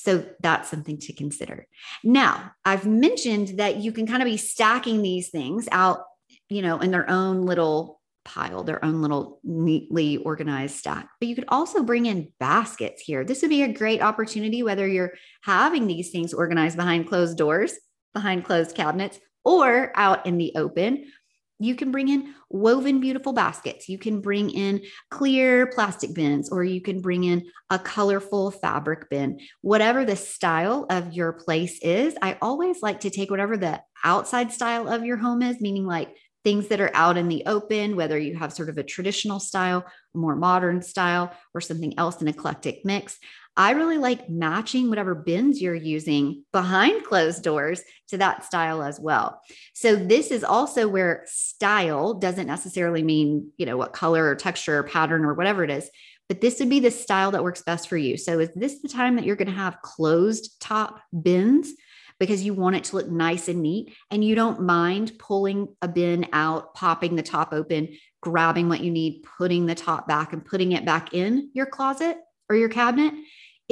So 0.03 0.25
that's 0.41 0.69
something 0.69 0.97
to 0.99 1.13
consider. 1.13 1.65
Now, 2.03 2.51
I've 2.65 2.85
mentioned 2.85 3.59
that 3.59 3.77
you 3.77 3.93
can 3.93 4.05
kind 4.05 4.21
of 4.21 4.25
be 4.25 4.35
stacking 4.35 5.01
these 5.01 5.29
things 5.29 5.69
out, 5.71 6.03
you 6.49 6.61
know, 6.61 6.79
in 6.79 6.91
their 6.91 7.09
own 7.09 7.43
little 7.43 8.01
pile, 8.25 8.65
their 8.65 8.83
own 8.83 9.01
little 9.01 9.39
neatly 9.45 10.17
organized 10.17 10.75
stack. 10.75 11.07
But 11.21 11.29
you 11.29 11.35
could 11.35 11.45
also 11.47 11.83
bring 11.83 12.05
in 12.05 12.33
baskets 12.37 13.01
here. 13.01 13.23
This 13.23 13.41
would 13.41 13.49
be 13.49 13.63
a 13.63 13.71
great 13.71 14.01
opportunity, 14.01 14.61
whether 14.61 14.85
you're 14.85 15.13
having 15.41 15.87
these 15.87 16.09
things 16.09 16.33
organized 16.33 16.75
behind 16.75 17.07
closed 17.07 17.37
doors, 17.37 17.73
behind 18.13 18.43
closed 18.43 18.75
cabinets, 18.75 19.19
or 19.45 19.93
out 19.95 20.25
in 20.25 20.37
the 20.37 20.51
open, 20.57 21.05
you 21.65 21.75
can 21.75 21.91
bring 21.91 22.09
in 22.09 22.33
woven 22.49 22.99
beautiful 22.99 23.33
baskets. 23.33 23.89
You 23.89 23.97
can 23.97 24.21
bring 24.21 24.49
in 24.49 24.83
clear 25.09 25.67
plastic 25.67 26.13
bins, 26.13 26.49
or 26.49 26.63
you 26.63 26.81
can 26.81 27.01
bring 27.01 27.23
in 27.23 27.45
a 27.69 27.79
colorful 27.79 28.51
fabric 28.51 29.09
bin. 29.09 29.39
Whatever 29.61 30.05
the 30.05 30.15
style 30.15 30.85
of 30.89 31.13
your 31.13 31.33
place 31.33 31.79
is, 31.81 32.15
I 32.21 32.37
always 32.41 32.81
like 32.81 33.01
to 33.01 33.09
take 33.09 33.31
whatever 33.31 33.57
the 33.57 33.81
outside 34.03 34.51
style 34.51 34.87
of 34.87 35.05
your 35.05 35.17
home 35.17 35.41
is, 35.41 35.61
meaning 35.61 35.85
like 35.85 36.15
things 36.43 36.67
that 36.67 36.81
are 36.81 36.91
out 36.93 37.17
in 37.17 37.29
the 37.29 37.43
open, 37.45 37.95
whether 37.95 38.17
you 38.17 38.35
have 38.35 38.51
sort 38.51 38.69
of 38.69 38.77
a 38.77 38.83
traditional 38.83 39.39
style, 39.39 39.85
a 40.13 40.17
more 40.17 40.35
modern 40.35 40.81
style, 40.81 41.33
or 41.53 41.61
something 41.61 41.97
else, 41.97 42.21
an 42.21 42.27
eclectic 42.27 42.81
mix. 42.83 43.17
I 43.55 43.71
really 43.71 43.97
like 43.97 44.29
matching 44.29 44.89
whatever 44.89 45.13
bins 45.13 45.61
you're 45.61 45.75
using 45.75 46.43
behind 46.51 47.03
closed 47.03 47.43
doors 47.43 47.83
to 48.07 48.17
that 48.17 48.43
style 48.45 48.81
as 48.81 48.99
well. 48.99 49.41
So 49.73 49.95
this 49.95 50.31
is 50.31 50.43
also 50.43 50.87
where 50.87 51.23
style 51.27 52.15
doesn't 52.15 52.47
necessarily 52.47 53.03
mean, 53.03 53.51
you 53.57 53.65
know, 53.65 53.77
what 53.77 53.93
color 53.93 54.25
or 54.25 54.35
texture 54.35 54.79
or 54.79 54.83
pattern 54.83 55.23
or 55.23 55.35
whatever 55.35 55.63
it 55.63 55.69
is, 55.69 55.89
but 56.27 56.41
this 56.41 56.59
would 56.59 56.69
be 56.69 56.79
the 56.79 56.89
style 56.89 57.31
that 57.31 57.43
works 57.43 57.61
best 57.61 57.87
for 57.87 57.97
you. 57.97 58.17
So 58.17 58.39
is 58.39 58.49
this 58.55 58.81
the 58.81 58.89
time 58.89 59.17
that 59.17 59.25
you're 59.25 59.35
going 59.35 59.47
to 59.49 59.53
have 59.53 59.81
closed 59.81 60.59
top 60.59 60.99
bins? 61.21 61.73
because 62.19 62.43
you 62.43 62.53
want 62.53 62.75
it 62.75 62.85
to 62.85 62.95
look 62.95 63.09
nice 63.09 63.47
and 63.47 63.61
neat 63.61 63.93
and 64.09 64.23
you 64.23 64.35
don't 64.35 64.61
mind 64.61 65.11
pulling 65.19 65.67
a 65.81 65.87
bin 65.87 66.25
out, 66.31 66.73
popping 66.73 67.15
the 67.15 67.23
top 67.23 67.51
open, 67.51 67.89
grabbing 68.21 68.69
what 68.69 68.81
you 68.81 68.91
need, 68.91 69.25
putting 69.37 69.65
the 69.65 69.75
top 69.75 70.07
back 70.07 70.31
and 70.31 70.45
putting 70.45 70.71
it 70.71 70.85
back 70.85 71.13
in 71.13 71.49
your 71.53 71.65
closet 71.65 72.17
or 72.49 72.55
your 72.55 72.69
cabinet. 72.69 73.13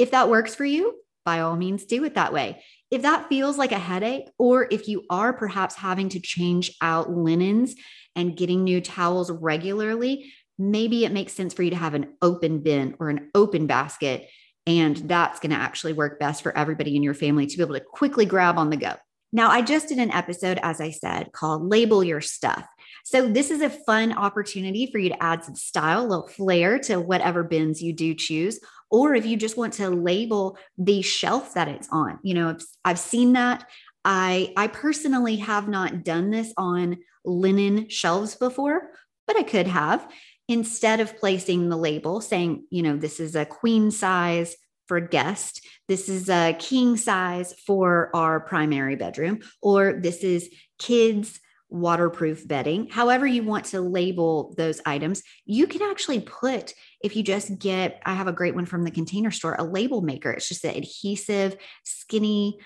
If 0.02 0.10
that 0.10 0.28
works 0.28 0.52
for 0.52 0.64
you, 0.64 0.98
by 1.24 1.38
all 1.38 1.54
means, 1.54 1.84
do 1.84 2.02
it 2.02 2.16
that 2.16 2.32
way. 2.32 2.60
If 2.90 3.02
that 3.02 3.28
feels 3.28 3.56
like 3.56 3.70
a 3.70 3.78
headache, 3.78 4.28
or 4.36 4.66
if 4.68 4.88
you 4.88 5.04
are 5.08 5.32
perhaps 5.32 5.76
having 5.76 6.08
to 6.08 6.18
change 6.18 6.72
out 6.82 7.08
linens 7.08 7.76
and 8.16 8.36
getting 8.36 8.64
new 8.64 8.80
towels 8.80 9.30
regularly, 9.30 10.32
maybe 10.58 11.04
it 11.04 11.12
makes 11.12 11.34
sense 11.34 11.54
for 11.54 11.62
you 11.62 11.70
to 11.70 11.76
have 11.76 11.94
an 11.94 12.14
open 12.20 12.64
bin 12.64 12.96
or 12.98 13.10
an 13.10 13.30
open 13.32 13.68
basket 13.68 14.28
and 14.66 14.96
that's 14.96 15.38
going 15.38 15.50
to 15.50 15.56
actually 15.56 15.92
work 15.92 16.18
best 16.18 16.42
for 16.42 16.56
everybody 16.58 16.96
in 16.96 17.04
your 17.04 17.14
family 17.14 17.46
to 17.46 17.56
be 17.56 17.62
able 17.62 17.74
to 17.74 17.80
quickly 17.80 18.26
grab 18.26 18.58
on 18.58 18.70
the 18.70 18.76
go. 18.76 18.94
Now, 19.32 19.50
I 19.50 19.62
just 19.62 19.88
did 19.88 19.98
an 19.98 20.10
episode, 20.10 20.58
as 20.62 20.80
I 20.80 20.90
said, 20.90 21.32
called 21.32 21.68
Label 21.68 22.04
Your 22.04 22.20
Stuff. 22.20 22.66
So, 23.04 23.26
this 23.28 23.50
is 23.50 23.62
a 23.62 23.70
fun 23.70 24.12
opportunity 24.12 24.90
for 24.92 24.98
you 24.98 25.08
to 25.08 25.22
add 25.22 25.42
some 25.42 25.54
style, 25.54 26.02
a 26.02 26.06
little 26.06 26.28
flair 26.28 26.78
to 26.80 27.00
whatever 27.00 27.42
bins 27.42 27.82
you 27.82 27.94
do 27.94 28.14
choose. 28.14 28.60
Or 28.92 29.14
if 29.14 29.24
you 29.24 29.36
just 29.36 29.56
want 29.56 29.72
to 29.74 29.88
label 29.88 30.58
the 30.76 31.00
shelf 31.02 31.54
that 31.54 31.66
it's 31.66 31.88
on, 31.90 32.20
you 32.22 32.34
know, 32.34 32.56
I've 32.84 32.98
seen 32.98 33.32
that. 33.32 33.66
I, 34.04 34.52
I 34.56 34.66
personally 34.66 35.36
have 35.36 35.66
not 35.66 36.04
done 36.04 36.30
this 36.30 36.52
on 36.56 36.98
linen 37.24 37.88
shelves 37.88 38.34
before, 38.34 38.90
but 39.26 39.36
I 39.36 39.44
could 39.44 39.66
have 39.66 40.06
instead 40.46 41.00
of 41.00 41.16
placing 41.16 41.68
the 41.68 41.76
label 41.76 42.20
saying, 42.20 42.66
you 42.70 42.82
know, 42.82 42.96
this 42.96 43.18
is 43.18 43.34
a 43.34 43.46
queen 43.46 43.90
size 43.90 44.56
for 44.86 45.00
guest, 45.00 45.66
this 45.88 46.08
is 46.08 46.28
a 46.28 46.54
king 46.58 46.96
size 46.96 47.54
for 47.66 48.10
our 48.14 48.40
primary 48.40 48.96
bedroom, 48.96 49.40
or 49.62 49.94
this 49.94 50.22
is 50.22 50.50
kids 50.78 51.40
waterproof 51.72 52.46
bedding, 52.46 52.88
however 52.88 53.26
you 53.26 53.42
want 53.42 53.64
to 53.66 53.80
label 53.80 54.54
those 54.56 54.80
items, 54.84 55.22
you 55.44 55.66
can 55.66 55.82
actually 55.82 56.20
put, 56.20 56.74
if 57.02 57.16
you 57.16 57.22
just 57.22 57.58
get, 57.58 58.00
I 58.04 58.14
have 58.14 58.28
a 58.28 58.32
great 58.32 58.54
one 58.54 58.66
from 58.66 58.84
the 58.84 58.90
container 58.90 59.30
store, 59.30 59.56
a 59.58 59.64
label 59.64 60.02
maker. 60.02 60.30
It's 60.30 60.48
just 60.48 60.64
an 60.64 60.76
adhesive, 60.76 61.56
skinny, 61.84 62.58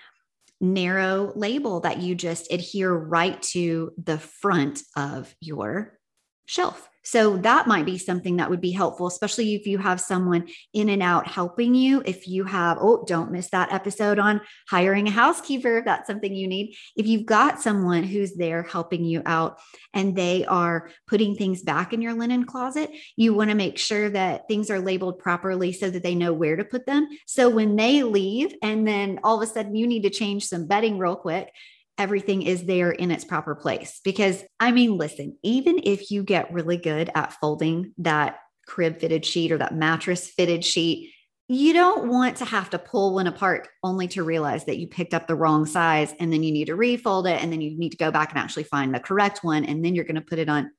narrow 0.60 1.32
label 1.36 1.80
that 1.80 2.00
you 2.00 2.14
just 2.14 2.52
adhere 2.52 2.92
right 2.92 3.40
to 3.42 3.92
the 4.02 4.18
front 4.18 4.82
of 4.96 5.34
your 5.40 5.98
shelf. 6.46 6.88
So 7.06 7.36
that 7.36 7.68
might 7.68 7.86
be 7.86 7.98
something 7.98 8.38
that 8.38 8.50
would 8.50 8.60
be 8.60 8.72
helpful, 8.72 9.06
especially 9.06 9.54
if 9.54 9.64
you 9.64 9.78
have 9.78 10.00
someone 10.00 10.48
in 10.74 10.88
and 10.88 11.00
out 11.00 11.28
helping 11.28 11.72
you. 11.72 12.02
If 12.04 12.26
you 12.26 12.42
have, 12.42 12.78
oh, 12.80 13.04
don't 13.06 13.30
miss 13.30 13.48
that 13.50 13.72
episode 13.72 14.18
on 14.18 14.40
hiring 14.68 15.06
a 15.06 15.12
housekeeper, 15.12 15.78
if 15.78 15.84
that's 15.84 16.08
something 16.08 16.34
you 16.34 16.48
need. 16.48 16.74
If 16.96 17.06
you've 17.06 17.24
got 17.24 17.62
someone 17.62 18.02
who's 18.02 18.34
there 18.34 18.64
helping 18.64 19.04
you 19.04 19.22
out 19.24 19.60
and 19.94 20.16
they 20.16 20.44
are 20.46 20.90
putting 21.06 21.36
things 21.36 21.62
back 21.62 21.92
in 21.92 22.02
your 22.02 22.14
linen 22.14 22.44
closet, 22.44 22.90
you 23.14 23.34
want 23.34 23.50
to 23.50 23.56
make 23.56 23.78
sure 23.78 24.10
that 24.10 24.48
things 24.48 24.68
are 24.68 24.80
labeled 24.80 25.20
properly 25.20 25.72
so 25.72 25.88
that 25.88 26.02
they 26.02 26.16
know 26.16 26.32
where 26.32 26.56
to 26.56 26.64
put 26.64 26.86
them. 26.86 27.06
So 27.24 27.48
when 27.48 27.76
they 27.76 28.02
leave 28.02 28.52
and 28.62 28.84
then 28.84 29.20
all 29.22 29.40
of 29.40 29.48
a 29.48 29.52
sudden 29.52 29.76
you 29.76 29.86
need 29.86 30.02
to 30.02 30.10
change 30.10 30.46
some 30.46 30.66
bedding 30.66 30.98
real 30.98 31.14
quick, 31.14 31.52
everything 31.98 32.42
is 32.42 32.64
there 32.64 32.90
in 32.90 33.10
its 33.10 33.24
proper 33.24 33.54
place. 33.54 34.00
Because, 34.04 34.42
I 34.60 34.72
mean, 34.72 34.96
listen, 34.96 35.36
even 35.42 35.80
if 35.84 36.10
you 36.10 36.22
get 36.22 36.52
really 36.52 36.76
good 36.76 37.10
at 37.14 37.32
folding 37.34 37.92
that 37.98 38.38
crib 38.66 39.00
fitted 39.00 39.24
sheet 39.24 39.52
or 39.52 39.58
that 39.58 39.74
mattress 39.74 40.28
fitted 40.28 40.64
sheet, 40.64 41.12
you 41.48 41.72
don't 41.72 42.08
want 42.08 42.38
to 42.38 42.44
have 42.44 42.70
to 42.70 42.78
pull 42.78 43.14
one 43.14 43.28
apart 43.28 43.68
only 43.84 44.08
to 44.08 44.24
realize 44.24 44.64
that 44.64 44.78
you 44.78 44.88
picked 44.88 45.14
up 45.14 45.28
the 45.28 45.36
wrong 45.36 45.64
size 45.64 46.12
and 46.18 46.32
then 46.32 46.42
you 46.42 46.50
need 46.50 46.64
to 46.66 46.74
refold 46.74 47.26
it 47.26 47.40
and 47.40 47.52
then 47.52 47.60
you 47.60 47.78
need 47.78 47.90
to 47.90 47.96
go 47.96 48.10
back 48.10 48.30
and 48.30 48.38
actually 48.38 48.64
find 48.64 48.92
the 48.92 48.98
correct 48.98 49.44
one 49.44 49.64
and 49.64 49.84
then 49.84 49.94
you're 49.94 50.04
going 50.04 50.16
to 50.16 50.20
put 50.20 50.40
it 50.40 50.48
on. 50.48 50.70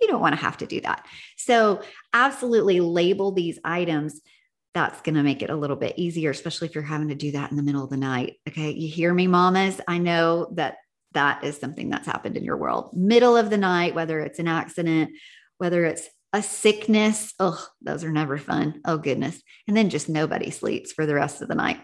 You 0.00 0.08
don't 0.08 0.20
want 0.20 0.34
to 0.34 0.40
have 0.40 0.58
to 0.58 0.66
do 0.66 0.80
that. 0.80 1.06
So, 1.36 1.80
absolutely 2.12 2.80
label 2.80 3.32
these 3.32 3.58
items 3.64 4.20
that's 4.76 5.00
going 5.00 5.14
to 5.14 5.22
make 5.22 5.40
it 5.40 5.48
a 5.48 5.56
little 5.56 5.74
bit 5.74 5.94
easier, 5.96 6.28
especially 6.28 6.68
if 6.68 6.74
you're 6.74 6.84
having 6.84 7.08
to 7.08 7.14
do 7.14 7.32
that 7.32 7.50
in 7.50 7.56
the 7.56 7.62
middle 7.62 7.82
of 7.82 7.88
the 7.88 7.96
night. 7.96 8.36
Okay. 8.46 8.72
You 8.72 8.88
hear 8.88 9.12
me, 9.14 9.26
mamas? 9.26 9.80
I 9.88 9.96
know 9.96 10.52
that 10.52 10.76
that 11.14 11.44
is 11.44 11.56
something 11.56 11.88
that's 11.88 12.06
happened 12.06 12.36
in 12.36 12.44
your 12.44 12.58
world. 12.58 12.90
Middle 12.92 13.38
of 13.38 13.48
the 13.48 13.56
night, 13.56 13.94
whether 13.94 14.20
it's 14.20 14.38
an 14.38 14.48
accident, 14.48 15.12
whether 15.56 15.86
it's 15.86 16.06
a 16.34 16.42
sickness. 16.42 17.32
Oh, 17.40 17.66
those 17.80 18.04
are 18.04 18.12
never 18.12 18.36
fun. 18.36 18.82
Oh, 18.84 18.98
goodness. 18.98 19.40
And 19.66 19.74
then 19.74 19.88
just 19.88 20.10
nobody 20.10 20.50
sleeps 20.50 20.92
for 20.92 21.06
the 21.06 21.14
rest 21.14 21.40
of 21.40 21.48
the 21.48 21.54
night. 21.54 21.78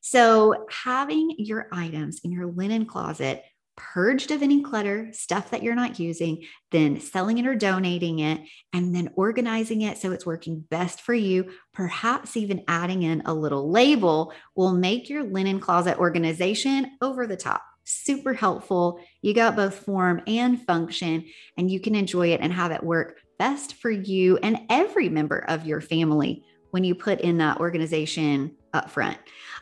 So, 0.00 0.64
having 0.70 1.34
your 1.38 1.66
items 1.72 2.20
in 2.22 2.30
your 2.30 2.46
linen 2.46 2.86
closet 2.86 3.42
purged 3.78 4.30
of 4.32 4.42
any 4.42 4.62
clutter, 4.62 5.08
stuff 5.12 5.50
that 5.50 5.62
you're 5.62 5.74
not 5.74 5.98
using, 5.98 6.44
then 6.72 7.00
selling 7.00 7.38
it 7.38 7.46
or 7.46 7.54
donating 7.54 8.18
it, 8.18 8.40
and 8.72 8.94
then 8.94 9.10
organizing 9.14 9.82
it 9.82 9.96
so 9.96 10.12
it's 10.12 10.26
working 10.26 10.60
best 10.68 11.00
for 11.00 11.14
you. 11.14 11.50
Perhaps 11.72 12.36
even 12.36 12.64
adding 12.68 13.04
in 13.04 13.22
a 13.24 13.32
little 13.32 13.70
label 13.70 14.32
will 14.56 14.72
make 14.72 15.08
your 15.08 15.22
linen 15.22 15.60
closet 15.60 15.96
organization 15.98 16.90
over 17.00 17.26
the 17.26 17.36
top. 17.36 17.62
Super 17.84 18.34
helpful. 18.34 19.00
You 19.22 19.32
got 19.32 19.56
both 19.56 19.76
form 19.76 20.20
and 20.26 20.60
function, 20.66 21.24
and 21.56 21.70
you 21.70 21.80
can 21.80 21.94
enjoy 21.94 22.32
it 22.32 22.40
and 22.42 22.52
have 22.52 22.72
it 22.72 22.82
work 22.82 23.20
best 23.38 23.74
for 23.74 23.90
you 23.90 24.36
and 24.38 24.58
every 24.68 25.08
member 25.08 25.38
of 25.48 25.64
your 25.64 25.80
family 25.80 26.44
when 26.72 26.84
you 26.84 26.94
put 26.94 27.20
in 27.20 27.38
that 27.38 27.60
organization 27.60 28.56
up 28.72 28.90
front. 28.90 29.18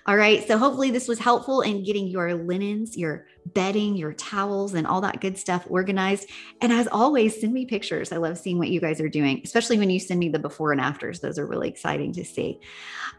All 0.07 0.17
right. 0.17 0.47
So 0.47 0.57
hopefully 0.57 0.91
this 0.91 1.09
was 1.09 1.19
helpful 1.19 1.63
in 1.63 1.83
getting 1.83 2.07
your 2.07 2.35
linens, 2.35 2.97
your 2.97 3.27
bedding, 3.47 3.97
your 3.97 4.13
towels, 4.13 4.75
and 4.75 4.87
all 4.87 5.01
that 5.01 5.21
good 5.21 5.37
stuff 5.37 5.67
organized. 5.69 6.31
And 6.61 6.73
as 6.73 6.87
always, 6.87 7.41
send 7.41 7.53
me 7.53 7.67
pictures. 7.67 8.13
I 8.13 8.19
love 8.19 8.39
seeing 8.39 8.59
what 8.59 8.69
you 8.69 8.81
guys 8.81 9.01
are 9.01 9.09
doing, 9.09 9.41
especially 9.45 9.79
when 9.79 9.91
you 9.91 9.99
send 9.99 10.21
me 10.21 10.29
the 10.29 10.39
before 10.39 10.71
and 10.71 10.81
afters. 10.81 11.21
Those 11.21 11.39
are 11.39 11.47
really 11.47 11.69
exciting 11.69 12.13
to 12.13 12.25
see. 12.25 12.61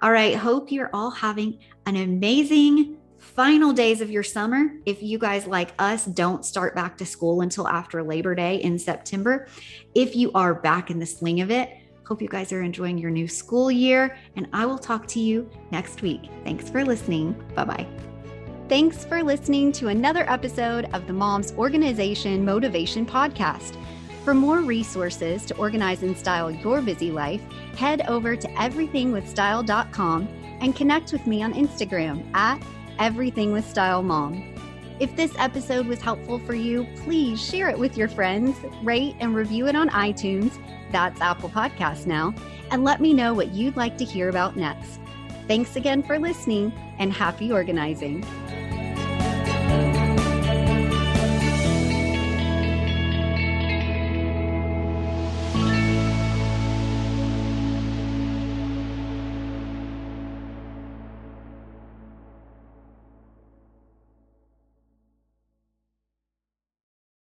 All 0.02 0.12
right. 0.12 0.36
Hope 0.36 0.72
you're 0.72 0.90
all 0.94 1.12
having 1.12 1.60
an 1.86 1.98
amazing 1.98 2.98
final 3.18 3.74
days 3.74 4.00
of 4.00 4.10
your 4.10 4.24
summer. 4.24 4.72
If 4.86 5.04
you 5.04 5.18
guys 5.18 5.46
like 5.46 5.74
us 5.80 6.06
don't 6.06 6.46
start 6.46 6.74
back 6.74 6.98
to 7.00 7.06
school 7.06 7.42
until 7.42 7.68
after 7.68 8.02
Labor 8.02 8.34
Day 8.34 8.58
in 8.58 8.80
September, 8.80 9.48
if 9.94 10.16
you 10.16 10.32
are 10.34 10.56
back 10.56 10.90
in 10.90 11.00
the 11.00 11.06
swing 11.06 11.42
of 11.42 11.52
it, 11.52 11.70
Hope 12.08 12.22
you 12.22 12.30
guys 12.30 12.54
are 12.54 12.62
enjoying 12.62 12.98
your 12.98 13.12
new 13.12 13.28
school 13.28 13.70
year, 13.70 14.18
and 14.38 14.48
I 14.54 14.66
will 14.66 14.78
talk 14.78 15.08
to 15.08 15.20
you 15.20 15.50
next 15.72 16.02
week. 16.02 16.30
Thanks 16.46 16.70
for 16.70 16.86
listening. 16.86 17.34
Bye 17.54 17.66
bye. 17.66 17.88
Thanks 18.70 19.04
for 19.04 19.22
listening 19.22 19.74
to 19.74 19.90
another 19.90 20.24
episode 20.30 20.86
of 20.94 21.06
the 21.06 21.12
Moms 21.12 21.52
Organization 21.58 22.46
Motivation 22.46 23.06
Podcast. 23.06 23.76
For 24.24 24.34
more 24.34 24.62
resources 24.62 25.46
to 25.48 25.58
organize 25.58 26.02
and 26.02 26.18
style 26.18 26.50
your 26.50 26.82
busy 26.82 27.12
life, 27.12 27.42
head 27.76 28.04
over 28.08 28.38
to 28.38 28.48
everythingwithstyle.com 28.50 30.28
and 30.62 30.76
connect 30.78 31.12
with 31.12 31.28
me 31.28 31.44
on 31.44 31.54
Instagram 31.54 32.34
at 32.34 32.62
everythingwithstylemom. 33.00 34.58
If 35.02 35.14
this 35.18 35.34
episode 35.38 35.86
was 35.86 36.00
helpful 36.00 36.40
for 36.40 36.56
you, 36.56 36.88
please 37.04 37.46
share 37.46 37.68
it 37.68 37.78
with 37.78 37.98
your 37.98 38.08
friends, 38.08 38.56
rate 38.82 39.16
and 39.20 39.36
review 39.36 39.68
it 39.68 39.76
on 39.76 39.90
iTunes, 39.90 40.58
that's 40.92 41.22
Apple 41.22 41.50
Podcasts 41.50 42.06
now, 42.06 42.34
and 42.72 42.84
let 42.84 43.02
me 43.02 43.14
know 43.14 43.34
what 43.34 43.52
you'd 43.52 43.78
like 43.78 43.98
to 43.98 44.06
hear 44.06 44.30
about 44.30 44.56
next. 44.56 45.00
Thanks 45.48 45.76
again 45.76 46.04
for 46.04 46.20
listening 46.20 46.74
and 47.00 47.14
happy 47.14 47.52
organizing. 47.52 48.26